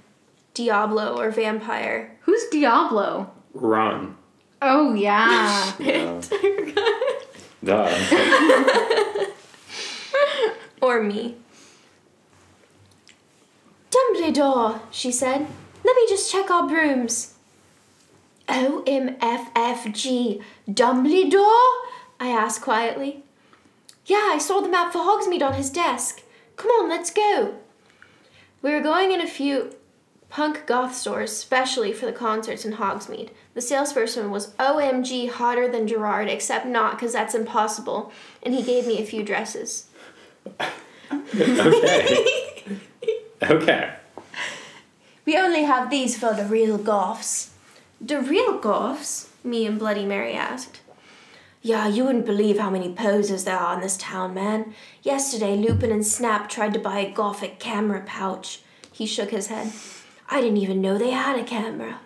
Diablo 0.54 1.18
or 1.18 1.32
Vampire. 1.32 2.18
Who's 2.22 2.46
Diablo? 2.50 3.32
Run. 3.54 4.16
Oh 4.62 4.94
yeah. 4.94 5.74
Yeah. 5.80 6.22
I 6.32 7.22
Duh. 7.64 9.26
or 10.82 11.02
me. 11.04 11.36
Dumbledore, 13.92 14.80
she 14.92 15.12
said. 15.12 15.48
Let 15.88 15.96
me 15.96 16.06
just 16.10 16.30
check 16.30 16.52
our 16.52 16.68
brooms. 16.68 17.36
OMFFG, 18.50 20.44
Dumbledore? 20.70 21.72
I 22.20 22.28
asked 22.28 22.62
quietly. 22.62 23.24
Yeah, 24.06 24.32
I 24.34 24.38
saw 24.38 24.60
the 24.60 24.68
map 24.68 24.92
for 24.92 25.00
Hogsmeade 25.00 25.42
on 25.42 25.54
his 25.54 25.70
desk. 25.70 26.24
Come 26.58 26.72
on, 26.72 26.90
let's 26.90 27.10
go. 27.10 27.56
We 28.62 28.72
were 28.72 28.82
going 28.82 29.14
in 29.14 29.22
a 29.22 29.28
few 29.28 29.78
punk 30.28 30.66
goth 30.66 30.94
stores, 30.94 31.32
specially 31.32 31.94
for 31.94 32.06
the 32.06 32.12
concerts 32.12 32.66
in 32.66 32.74
Hogsmeade. 32.74 33.30
The 33.54 33.62
salesperson 33.62 34.30
was 34.30 34.54
OMG 34.56 35.30
hotter 35.30 35.72
than 35.72 35.88
Gerard, 35.88 36.28
except 36.28 36.66
not 36.66 36.98
because 36.98 37.14
that's 37.14 37.34
impossible, 37.34 38.12
and 38.44 38.54
he 38.54 38.62
gave 38.62 38.88
me 38.88 39.02
a 39.02 39.06
few 39.06 39.24
dresses. 39.24 39.86
okay. 41.34 42.26
Okay. 43.42 43.94
We 45.28 45.38
only 45.38 45.64
have 45.64 45.90
these 45.90 46.18
for 46.18 46.34
the 46.34 46.46
real 46.46 46.78
goths. 46.78 47.52
The 48.00 48.22
real 48.22 48.60
goths? 48.60 49.30
Me 49.44 49.66
and 49.66 49.78
Bloody 49.78 50.06
Mary 50.06 50.32
asked. 50.32 50.80
Yeah, 51.62 51.86
you 51.86 52.06
wouldn't 52.06 52.26
believe 52.26 52.58
how 52.58 52.70
many 52.70 52.94
posers 52.94 53.44
there 53.44 53.58
are 53.58 53.74
in 53.74 53.82
this 53.82 53.98
town, 53.98 54.34
man. 54.34 54.74
Yesterday, 55.04 55.58
Lupin 55.58 55.92
and 55.92 56.08
Snap 56.08 56.48
tried 56.48 56.72
to 56.76 56.80
buy 56.80 57.00
a 57.00 57.12
Gothic 57.12 57.60
camera 57.60 58.04
pouch. 58.06 58.62
He 58.90 59.06
shook 59.06 59.32
his 59.32 59.48
head. 59.48 59.74
I 60.30 60.40
didn't 60.40 60.60
even 60.60 60.80
know 60.80 60.98
they 60.98 61.12
had 61.12 61.38
a 61.38 61.44
camera. 61.44 62.00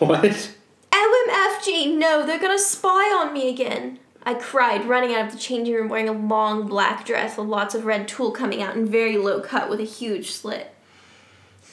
What? 0.00 0.52
OMFG, 0.90 1.96
no, 1.96 2.26
they're 2.26 2.40
gonna 2.40 2.58
spy 2.58 3.04
on 3.20 3.32
me 3.32 3.50
again. 3.50 4.00
I 4.24 4.34
cried, 4.34 4.88
running 4.88 5.14
out 5.14 5.26
of 5.26 5.32
the 5.32 5.38
changing 5.38 5.74
room 5.74 5.88
wearing 5.88 6.08
a 6.08 6.12
long 6.12 6.66
black 6.66 7.06
dress 7.06 7.36
with 7.36 7.46
lots 7.46 7.76
of 7.76 7.84
red 7.84 8.08
tulle 8.08 8.32
coming 8.32 8.60
out 8.60 8.74
and 8.74 8.88
very 8.88 9.16
low 9.16 9.40
cut 9.40 9.70
with 9.70 9.78
a 9.78 9.84
huge 9.84 10.32
slit. 10.32 10.74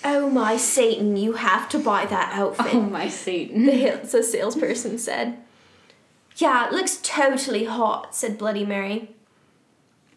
Oh 0.04 0.30
my 0.30 0.58
Satan, 0.58 1.16
you 1.18 1.34
have 1.34 1.68
to 1.70 1.80
buy 1.80 2.06
that 2.06 2.32
outfit. 2.34 2.74
Oh 2.74 2.82
my 2.82 3.08
Satan. 3.10 3.66
the, 3.66 4.00
the 4.04 4.24
salesperson 4.24 4.98
said. 4.98 5.38
Yeah, 6.38 6.68
it 6.68 6.74
looks 6.74 6.98
totally 7.04 7.66
hot, 7.66 8.16
said 8.16 8.38
Bloody 8.38 8.66
Mary. 8.66 9.10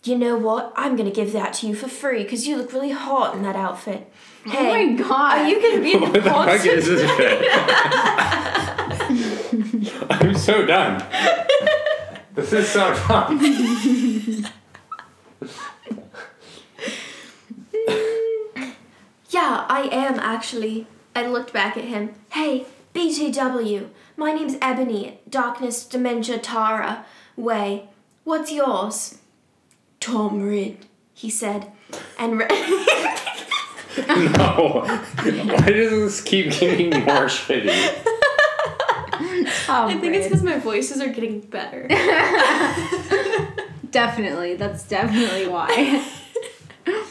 You 0.04 0.16
know 0.18 0.36
what? 0.36 0.72
I'm 0.76 0.94
gonna 0.96 1.10
give 1.10 1.32
that 1.32 1.54
to 1.54 1.66
you 1.68 1.74
for 1.74 1.88
free 1.88 2.22
because 2.22 2.46
you 2.46 2.56
look 2.56 2.72
really 2.72 2.90
hot 2.90 3.34
in 3.34 3.42
that 3.42 3.56
outfit. 3.56 4.10
Oh 4.46 4.50
hey, 4.50 4.58
oh 4.58 4.64
my 4.90 4.94
god. 5.02 5.38
are 5.38 5.48
you 5.48 5.60
gonna 5.62 5.80
be 5.80 5.92
in 5.94 6.00
What 6.00 6.12
the 6.12 6.20
the 6.20 6.30
fuck 6.30 6.64
is 6.66 6.86
this 6.86 7.00
shit? 7.16 7.48
I'm 10.10 10.34
so 10.34 10.66
done. 10.66 11.04
This 12.34 12.52
is 12.52 12.68
so 12.68 12.94
fun. 12.94 13.38
Yeah, 19.32 19.64
I 19.66 19.88
am 19.90 20.20
actually. 20.20 20.86
I 21.16 21.26
looked 21.26 21.54
back 21.54 21.78
at 21.78 21.84
him. 21.84 22.12
Hey, 22.32 22.66
BTW, 22.94 23.88
my 24.14 24.32
name's 24.32 24.58
Ebony, 24.60 25.20
Darkness 25.28 25.86
Dementia 25.86 26.36
Tara. 26.38 27.06
Way, 27.34 27.88
what's 28.24 28.52
yours? 28.52 29.18
Tom 30.00 30.42
Rid, 30.42 30.84
he 31.14 31.30
said. 31.30 31.72
And 32.18 32.38
re- 32.40 32.46
No. 34.36 34.82
Why 34.84 35.66
does 35.66 35.90
this 35.90 36.20
keep 36.20 36.50
getting 36.50 36.90
more 36.90 37.26
shitty? 37.26 37.70
Oh, 39.68 39.86
I 39.86 39.96
think 39.98 40.14
it's 40.14 40.26
because 40.28 40.42
my 40.42 40.58
voices 40.58 41.00
are 41.00 41.08
getting 41.08 41.40
better. 41.40 41.86
definitely. 43.90 44.56
That's 44.56 44.84
definitely 44.84 45.46
why. 45.48 46.06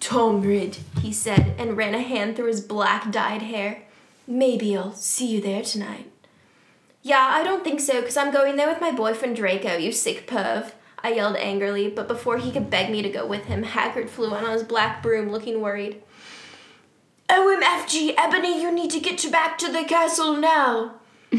Tom 0.00 0.42
Rid, 0.42 0.76
he 1.04 1.12
said, 1.12 1.54
and 1.58 1.76
ran 1.76 1.94
a 1.94 2.00
hand 2.00 2.34
through 2.34 2.46
his 2.46 2.62
black 2.62 3.12
dyed 3.12 3.42
hair. 3.42 3.82
Maybe 4.26 4.74
I'll 4.74 4.94
see 4.94 5.26
you 5.26 5.38
there 5.38 5.62
tonight. 5.62 6.10
Yeah, 7.02 7.28
I 7.30 7.44
don't 7.44 7.62
think 7.62 7.80
so, 7.80 8.00
because 8.00 8.16
I'm 8.16 8.32
going 8.32 8.56
there 8.56 8.68
with 8.68 8.80
my 8.80 8.90
boyfriend 8.90 9.36
Draco, 9.36 9.76
you 9.76 9.92
sick 9.92 10.26
perv. 10.26 10.72
I 11.02 11.12
yelled 11.12 11.36
angrily, 11.36 11.90
but 11.90 12.08
before 12.08 12.38
he 12.38 12.50
could 12.50 12.70
beg 12.70 12.90
me 12.90 13.02
to 13.02 13.10
go 13.10 13.26
with 13.26 13.44
him, 13.44 13.64
Haggard 13.64 14.08
flew 14.08 14.30
on 14.30 14.50
his 14.50 14.62
black 14.62 15.02
broom, 15.02 15.30
looking 15.30 15.60
worried. 15.60 16.02
OMFG, 17.28 18.14
Ebony, 18.16 18.62
you 18.62 18.72
need 18.72 18.90
to 18.92 19.00
get 19.00 19.30
back 19.30 19.58
to 19.58 19.70
the 19.70 19.84
castle 19.84 20.38
now. 20.38 20.94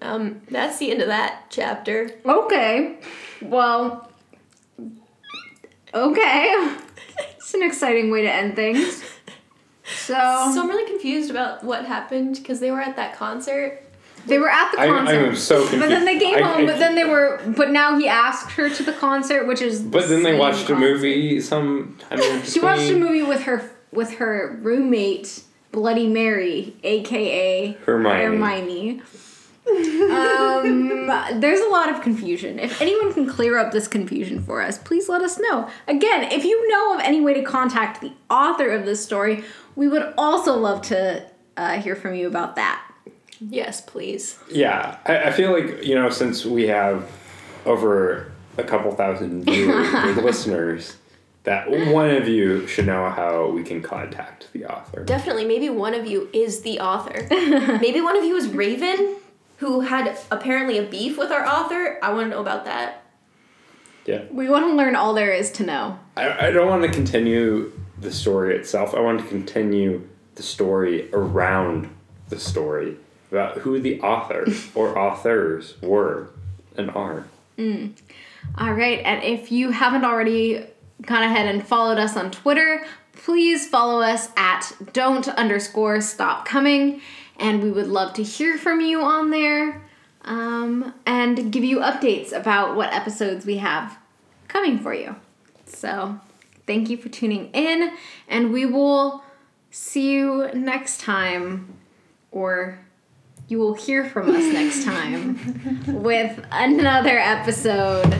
um, 0.00 0.40
that's 0.50 0.78
the 0.78 0.90
end 0.90 1.02
of 1.02 1.08
that 1.08 1.50
chapter. 1.50 2.12
okay. 2.24 2.96
Well. 3.42 4.10
Okay. 5.92 6.78
It's 7.48 7.54
an 7.54 7.62
exciting 7.62 8.10
way 8.10 8.20
to 8.22 8.30
end 8.30 8.54
things. 8.56 9.02
So, 9.90 10.12
So 10.52 10.60
I'm 10.60 10.68
really 10.68 10.84
confused 10.86 11.30
about 11.30 11.64
what 11.64 11.86
happened 11.86 12.34
because 12.36 12.60
they 12.60 12.70
were 12.70 12.78
at 12.82 12.96
that 12.96 13.16
concert. 13.16 13.80
they 14.26 14.38
were 14.38 14.50
at 14.50 14.70
the 14.72 14.76
concert. 14.76 15.28
I'm 15.28 15.34
so 15.34 15.60
confused. 15.62 15.80
But 15.80 15.88
then 15.88 16.04
they 16.04 16.18
came 16.18 16.34
I- 16.34 16.42
home. 16.42 16.62
I- 16.64 16.66
but 16.66 16.78
then 16.78 16.94
they 16.94 17.06
were. 17.06 17.40
But 17.56 17.70
now 17.70 17.98
he 17.98 18.06
asked 18.06 18.50
her 18.52 18.68
to 18.68 18.82
the 18.82 18.92
concert, 18.92 19.46
which 19.46 19.62
is. 19.62 19.84
the 19.84 19.88
But 19.88 20.10
then 20.10 20.22
they 20.24 20.32
same 20.32 20.38
watched 20.38 20.68
a 20.68 20.76
movie 20.76 21.40
some 21.40 21.96
time 22.00 22.20
in 22.20 22.42
She 22.42 22.60
watched 22.60 22.90
a 22.90 22.98
movie 22.98 23.22
with 23.22 23.44
her 23.44 23.70
with 23.90 24.12
her 24.16 24.58
roommate, 24.60 25.42
Bloody 25.72 26.06
Mary, 26.06 26.76
aka 26.84 27.72
Hermione. 27.86 28.22
Hermione. 28.24 29.02
Um, 29.68 31.40
there's 31.40 31.60
a 31.60 31.68
lot 31.68 31.88
of 31.88 32.02
confusion. 32.02 32.58
If 32.58 32.80
anyone 32.80 33.12
can 33.12 33.26
clear 33.26 33.58
up 33.58 33.72
this 33.72 33.88
confusion 33.88 34.42
for 34.42 34.62
us, 34.62 34.78
please 34.78 35.08
let 35.08 35.22
us 35.22 35.38
know. 35.38 35.68
Again, 35.86 36.30
if 36.32 36.44
you 36.44 36.68
know 36.68 36.94
of 36.94 37.00
any 37.00 37.20
way 37.20 37.34
to 37.34 37.42
contact 37.42 38.00
the 38.00 38.12
author 38.30 38.70
of 38.70 38.84
this 38.84 39.04
story, 39.04 39.44
we 39.76 39.88
would 39.88 40.12
also 40.16 40.56
love 40.56 40.82
to 40.82 41.24
uh, 41.56 41.80
hear 41.80 41.96
from 41.96 42.14
you 42.14 42.26
about 42.26 42.56
that. 42.56 42.82
Yes, 43.40 43.80
please. 43.80 44.38
Yeah, 44.50 44.98
I, 45.06 45.24
I 45.24 45.30
feel 45.32 45.52
like 45.52 45.84
you 45.84 45.94
know 45.94 46.10
since 46.10 46.44
we 46.44 46.66
have 46.68 47.10
over 47.64 48.32
a 48.56 48.64
couple 48.64 48.92
thousand 48.92 49.44
viewers 49.46 50.16
listeners, 50.16 50.96
that 51.44 51.70
one 51.70 52.10
of 52.10 52.26
you 52.26 52.66
should 52.66 52.86
know 52.86 53.08
how 53.10 53.48
we 53.48 53.62
can 53.62 53.80
contact 53.80 54.48
the 54.52 54.66
author. 54.66 55.04
Definitely, 55.04 55.44
maybe 55.44 55.68
one 55.70 55.94
of 55.94 56.06
you 56.06 56.28
is 56.32 56.62
the 56.62 56.80
author. 56.80 57.26
maybe 57.80 58.00
one 58.00 58.16
of 58.16 58.24
you 58.24 58.36
is 58.36 58.48
Raven, 58.48 59.16
who 59.58 59.80
had 59.80 60.18
apparently 60.30 60.78
a 60.78 60.82
beef 60.82 61.18
with 61.18 61.30
our 61.30 61.46
author. 61.46 61.98
I 62.02 62.12
want 62.12 62.26
to 62.26 62.30
know 62.30 62.40
about 62.40 62.64
that. 62.64 63.04
Yeah, 64.06 64.22
We 64.30 64.48
want 64.48 64.64
to 64.64 64.74
learn 64.74 64.96
all 64.96 65.12
there 65.12 65.32
is 65.32 65.50
to 65.52 65.64
know. 65.64 65.98
I, 66.16 66.46
I 66.46 66.50
don't 66.50 66.68
want 66.68 66.82
to 66.82 66.88
continue 66.88 67.72
the 68.00 68.10
story 68.10 68.56
itself. 68.56 68.94
I 68.94 69.00
want 69.00 69.20
to 69.20 69.26
continue 69.26 70.08
the 70.36 70.42
story 70.42 71.10
around 71.12 71.94
the 72.28 72.38
story 72.38 72.96
about 73.30 73.58
who 73.58 73.78
the 73.80 74.00
author 74.00 74.46
or 74.74 74.98
authors 74.98 75.74
were 75.82 76.30
and 76.76 76.90
are. 76.92 77.26
Mm. 77.58 77.98
All 78.56 78.72
right, 78.72 79.00
and 79.04 79.22
if 79.22 79.52
you 79.52 79.72
haven't 79.72 80.04
already 80.04 80.64
gone 81.02 81.22
ahead 81.22 81.46
and 81.46 81.66
followed 81.66 81.98
us 81.98 82.16
on 82.16 82.30
Twitter, 82.30 82.86
please 83.12 83.68
follow 83.68 84.00
us 84.00 84.30
at 84.36 84.72
don't 84.92 85.28
underscore 85.28 86.00
stop 86.00 86.46
coming, 86.46 87.00
and 87.38 87.62
we 87.62 87.70
would 87.70 87.86
love 87.86 88.14
to 88.14 88.22
hear 88.22 88.58
from 88.58 88.80
you 88.80 89.00
on 89.02 89.30
there 89.30 89.82
um, 90.22 90.94
and 91.06 91.52
give 91.52 91.64
you 91.64 91.78
updates 91.78 92.32
about 92.32 92.76
what 92.76 92.92
episodes 92.92 93.46
we 93.46 93.58
have 93.58 93.98
coming 94.48 94.78
for 94.78 94.92
you. 94.92 95.16
So, 95.66 96.18
thank 96.66 96.90
you 96.90 96.96
for 96.96 97.08
tuning 97.08 97.50
in, 97.52 97.92
and 98.28 98.52
we 98.52 98.66
will 98.66 99.22
see 99.70 100.12
you 100.12 100.50
next 100.54 101.00
time, 101.00 101.76
or 102.30 102.78
you 103.48 103.58
will 103.58 103.74
hear 103.74 104.04
from 104.04 104.30
us 104.30 104.52
next 104.52 104.84
time 104.84 105.82
with 106.02 106.44
another 106.50 107.18
episode 107.18 108.14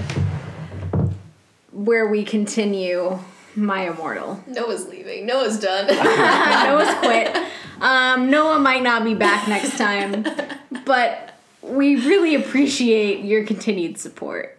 where 1.72 2.06
we 2.08 2.24
continue 2.24 3.18
My 3.54 3.88
Immortal. 3.88 4.42
Noah's 4.46 4.88
leaving. 4.88 5.26
Noah's 5.26 5.60
done. 5.60 5.86
Noah's 6.66 6.98
quit. 6.98 7.36
Um, 7.80 8.30
Noah 8.30 8.58
might 8.58 8.82
not 8.82 9.04
be 9.04 9.14
back 9.14 9.48
next 9.48 9.78
time, 9.78 10.26
but 10.84 11.34
we 11.62 11.96
really 11.96 12.34
appreciate 12.34 13.24
your 13.24 13.44
continued 13.44 13.98
support. 13.98 14.57